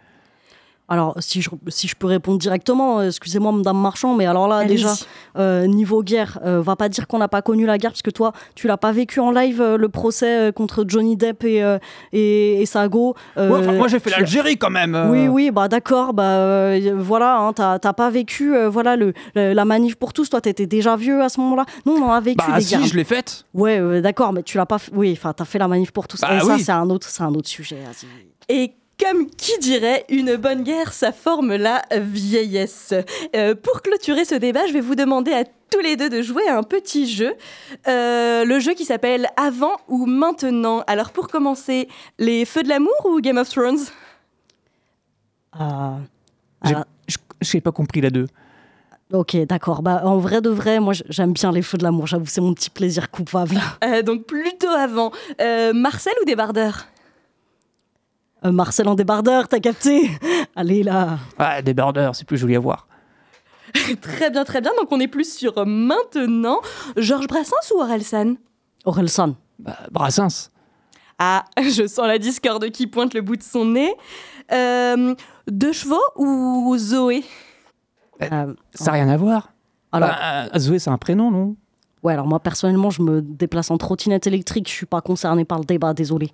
Alors, 0.89 1.15
si 1.19 1.41
je, 1.41 1.49
si 1.67 1.87
je 1.87 1.95
peux 1.95 2.07
répondre 2.07 2.39
directement, 2.39 2.99
euh, 2.99 3.07
excusez-moi, 3.07 3.51
Madame 3.51 3.79
Marchand, 3.79 4.15
mais 4.15 4.25
alors 4.25 4.47
là, 4.47 4.57
Allez-y. 4.57 4.75
déjà, 4.77 4.93
euh, 5.37 5.67
niveau 5.67 6.01
guerre, 6.03 6.39
euh, 6.43 6.61
va 6.61 6.75
pas 6.75 6.89
dire 6.89 7.07
qu'on 7.07 7.19
n'a 7.19 7.27
pas 7.27 7.41
connu 7.43 7.65
la 7.67 7.77
guerre, 7.77 7.91
parce 7.91 8.01
que 8.01 8.09
toi, 8.09 8.33
tu 8.55 8.67
l'as 8.67 8.77
pas 8.77 8.91
vécu 8.91 9.19
en 9.19 9.31
live, 9.31 9.61
euh, 9.61 9.77
le 9.77 9.87
procès 9.89 10.49
euh, 10.49 10.51
contre 10.51 10.85
Johnny 10.87 11.15
Depp 11.15 11.43
et, 11.43 11.63
euh, 11.63 11.77
et, 12.11 12.61
et 12.61 12.65
Sago. 12.65 13.15
euh, 13.37 13.49
Ouais, 13.51 13.59
enfin, 13.59 13.71
moi 13.73 13.87
j'ai 13.87 13.99
fait 13.99 14.09
tu- 14.09 14.17
l'Algérie 14.19 14.57
quand 14.57 14.71
même. 14.71 14.95
euh. 14.95 15.09
Oui, 15.09 15.27
oui, 15.27 15.51
bah 15.51 15.67
d'accord, 15.67 16.13
bah 16.13 16.23
euh, 16.23 16.95
voilà, 16.97 17.37
hein, 17.37 17.53
t'as 17.53 17.77
t'as 17.79 17.93
pas 17.93 18.09
vécu, 18.09 18.55
euh, 18.55 18.67
voilà, 18.69 18.95
le, 18.95 19.13
le- 19.35 19.53
la 19.53 19.65
manif 19.65 19.95
pour 19.95 20.11
tous. 20.13 20.29
Toi, 20.29 20.41
t'étais 20.41 20.65
déjà 20.65 20.95
vieux 20.95 21.21
à 21.21 21.29
ce 21.29 21.39
moment-là. 21.41 21.65
Nous, 21.85 21.93
on 21.93 22.03
en 22.03 22.11
a 22.11 22.19
vécu 22.19 22.37
Bah 22.37 22.55
des 22.57 22.61
si, 22.63 22.75
guerres. 22.75 22.85
je 22.87 22.95
l'ai 22.95 23.03
faite. 23.03 23.45
Ouais, 23.53 23.79
euh, 23.79 24.01
d'accord, 24.01 24.33
mais 24.33 24.41
tu 24.43 24.57
l'as 24.57 24.65
pas. 24.65 24.77
f- 24.77 24.89
Oui, 24.93 25.11
enfin, 25.15 25.33
t'as 25.33 25.45
fait 25.45 25.59
la 25.59 25.67
manif 25.67 25.91
pour 25.91 26.07
tous. 26.07 26.19
Bah 26.21 26.29
et 26.35 26.39
ça, 26.39 26.55
oui. 26.55 26.59
c'est 26.63 26.71
un 26.71 26.89
autre, 26.89 27.07
c'est 27.09 27.21
un 27.23 27.33
autre 27.35 27.47
sujet. 27.47 27.77
vas-y. 27.77 28.07
Et 28.51 28.73
comme 28.99 29.29
qui 29.29 29.57
dirait, 29.59 30.05
une 30.09 30.35
bonne 30.35 30.63
guerre, 30.63 30.91
ça 30.93 31.11
forme 31.11 31.55
la 31.55 31.81
vieillesse. 31.91 32.93
Euh, 33.35 33.55
pour 33.55 33.81
clôturer 33.81 34.25
ce 34.25 34.35
débat, 34.35 34.67
je 34.67 34.73
vais 34.73 34.81
vous 34.81 34.95
demander 34.95 35.31
à 35.33 35.43
tous 35.71 35.79
les 35.79 35.95
deux 35.95 36.09
de 36.09 36.21
jouer 36.21 36.47
à 36.47 36.57
un 36.57 36.63
petit 36.63 37.07
jeu. 37.09 37.33
Euh, 37.87 38.43
le 38.43 38.59
jeu 38.59 38.73
qui 38.73 38.85
s'appelle 38.85 39.27
Avant 39.37 39.77
ou 39.87 40.05
Maintenant. 40.05 40.83
Alors 40.87 41.11
pour 41.11 41.27
commencer, 41.27 41.87
les 42.17 42.43
Feux 42.45 42.63
de 42.63 42.69
l'amour 42.69 42.93
ou 43.05 43.21
Game 43.21 43.37
of 43.37 43.49
Thrones? 43.49 43.79
Euh, 45.59 45.97
J'ai- 46.65 46.71
alors, 46.73 46.85
Je 47.07 47.17
j'ai 47.41 47.61
pas 47.61 47.71
compris 47.71 48.01
la 48.01 48.09
deux. 48.09 48.27
ok, 49.13 49.37
d'accord. 49.45 49.81
Bah, 49.81 50.01
en 50.03 50.17
vrai 50.17 50.41
de 50.41 50.49
vrai, 50.49 50.79
moi, 50.79 50.93
j'aime 51.07 51.33
bien 51.33 51.51
les 51.51 51.61
feux 51.61 51.77
de 51.77 51.83
l'amour. 51.83 52.05
J'avoue, 52.07 52.25
c'est 52.27 52.41
mon 52.41 52.53
petit 52.53 52.69
plaisir 52.69 53.09
coupable. 53.09 53.55
Euh, 53.83 54.01
Donc 54.01 54.25
plutôt 54.25 54.67
avant. 54.69 55.11
Marcel 55.73 56.13
ou 56.21 56.25
débardeur? 56.25 56.87
Euh, 58.45 58.51
Marcel 58.51 58.87
en 58.87 58.95
débardeur, 58.95 59.47
t'as 59.47 59.59
capté 59.59 60.09
Allez 60.55 60.83
là. 60.83 61.19
Ah, 61.37 61.61
débardeur, 61.61 62.15
c'est 62.15 62.25
plus 62.25 62.37
joli 62.37 62.55
à 62.55 62.59
voir. 62.59 62.87
Très 64.01 64.29
bien, 64.31 64.43
très 64.45 64.61
bien. 64.61 64.71
Donc 64.79 64.87
on 64.91 64.99
est 64.99 65.07
plus 65.07 65.31
sur 65.37 65.65
maintenant. 65.67 66.59
Georges 66.97 67.27
Brassens 67.27 67.71
ou 67.75 67.81
Orelsan? 67.81 68.35
Orelsan. 68.85 69.35
Bah, 69.59 69.77
Brassens. 69.91 70.49
Ah, 71.19 71.43
je 71.61 71.85
sens 71.85 72.07
la 72.07 72.17
discorde 72.17 72.69
qui 72.71 72.87
pointe 72.87 73.13
le 73.13 73.21
bout 73.21 73.35
de 73.35 73.43
son 73.43 73.65
nez. 73.65 73.93
Euh, 74.51 75.13
deux 75.47 75.73
chevaux 75.73 76.01
ou 76.15 76.75
Zoé? 76.79 77.23
Euh, 78.23 78.53
Ça 78.73 78.85
n'a 78.85 78.91
rien 78.93 79.09
à 79.09 79.17
voir. 79.17 79.51
alors, 79.91 80.09
Bah, 80.09 80.45
euh, 80.55 80.59
Zoé, 80.59 80.79
c'est 80.79 80.89
un 80.89 80.97
prénom, 80.97 81.29
non? 81.29 81.55
Ouais, 82.01 82.13
alors 82.13 82.25
moi 82.27 82.39
personnellement, 82.39 82.89
je 82.89 83.01
me 83.01 83.21
déplace 83.21 83.69
en 83.71 83.77
trottinette 83.77 84.25
électrique, 84.25 84.67
je 84.69 84.73
suis 84.73 84.85
pas 84.85 85.01
concerné 85.01 85.43
par 85.45 85.59
le 85.59 85.65
débat, 85.65 85.93
désolé. 85.93 86.31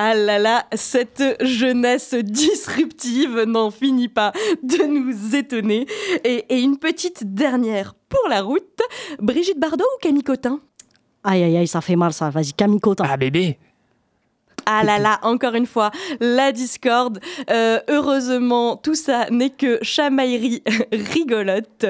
Ah 0.00 0.14
là 0.14 0.38
là, 0.38 0.64
cette 0.74 1.24
jeunesse 1.40 2.14
disruptive 2.14 3.42
n'en 3.48 3.72
finit 3.72 4.06
pas 4.06 4.30
de 4.62 4.84
nous 4.84 5.34
étonner. 5.34 5.88
Et, 6.22 6.44
et 6.50 6.60
une 6.60 6.78
petite 6.78 7.34
dernière 7.34 7.96
pour 8.08 8.28
la 8.30 8.42
route. 8.42 8.80
Brigitte 9.18 9.58
Bardot 9.58 9.84
ou 9.84 9.98
Camille 10.00 10.22
Cotin? 10.22 10.60
Aïe 11.24 11.42
aïe 11.42 11.56
aïe, 11.56 11.66
ça 11.66 11.80
fait 11.80 11.96
mal 11.96 12.12
ça, 12.12 12.30
vas-y, 12.30 12.52
Camille 12.52 12.78
Cotin. 12.78 13.06
Ah, 13.08 13.16
bébé 13.16 13.58
Ah 14.66 14.84
là 14.84 15.00
là, 15.00 15.18
encore 15.22 15.56
une 15.56 15.66
fois, 15.66 15.90
la 16.20 16.52
discorde. 16.52 17.18
Euh, 17.50 17.80
heureusement, 17.88 18.76
tout 18.76 18.94
ça 18.94 19.28
n'est 19.30 19.50
que 19.50 19.80
chamaillerie 19.82 20.62
rigolote. 20.92 21.86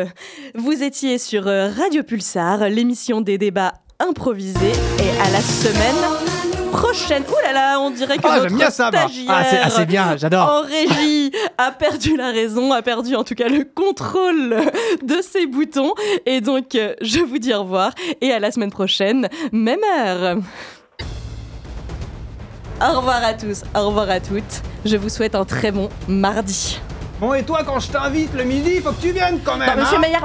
Vous 0.55 0.83
étiez 0.83 1.19
sur 1.19 1.47
euh, 1.47 1.69
Radio 1.69 2.03
Pulsar, 2.03 2.71
l'émission 2.71 3.21
des 3.21 3.37
débats 3.37 3.75
improvisés. 4.00 4.73
Et 4.99 5.11
à 5.21 5.31
la 5.31 5.43
semaine 5.43 6.28
prochaine. 6.71 7.23
Ouh 7.29 7.47
là 7.47 7.53
là, 7.53 7.81
on 7.81 7.91
dirait 7.91 8.17
que 8.19 8.23
Ah, 8.25 8.37
notre 8.37 8.49
j'aime 8.49 8.59
bien 8.59 8.71
ça, 8.71 8.89
stagiaire 8.89 9.27
Ah, 9.29 9.45
c'est 9.49 9.59
ah, 9.63 9.71
c'est 9.71 9.87
bien, 9.87 10.17
j'adore. 10.17 10.49
en 10.49 10.61
régie 10.63 11.33
a 11.57 11.71
perdu 11.73 12.17
la 12.17 12.31
raison, 12.31 12.73
a 12.73 12.83
perdu 12.83 13.15
en 13.17 13.25
tout 13.25 13.35
cas 13.35 13.49
le 13.49 13.65
contrôle 13.65 14.57
de 15.03 15.17
ses 15.23 15.47
boutons. 15.47 15.93
Et 16.27 16.41
donc, 16.41 16.75
euh, 16.75 16.95
je 17.01 17.21
vous 17.21 17.39
dis 17.39 17.53
au 17.55 17.63
revoir 17.63 17.93
et 18.21 18.33
à 18.33 18.39
la 18.39 18.51
semaine 18.51 18.71
prochaine, 18.71 19.29
même 19.53 19.81
heure. 19.99 20.37
Au 22.81 22.97
revoir 22.99 23.25
à 23.25 23.35
tous, 23.35 23.63
au 23.77 23.89
revoir 23.89 24.09
à 24.09 24.21
toutes. 24.21 24.63
Je 24.85 24.97
vous 24.97 25.09
souhaite 25.09 25.35
un 25.35 25.45
très 25.45 25.73
bon 25.73 25.89
mardi. 26.07 26.79
Bon, 27.21 27.35
et 27.35 27.43
toi, 27.43 27.63
quand 27.67 27.81
je 27.81 27.89
t'invite 27.89 28.33
le 28.35 28.45
midi, 28.45 28.77
faut 28.81 28.93
que 28.93 29.01
tu 29.03 29.11
viennes 29.11 29.41
quand 29.45 29.57
même. 29.57 29.69
Non, 29.69 29.83
monsieur 29.83 29.97
hein 29.97 30.01
Meyer, 30.01 30.19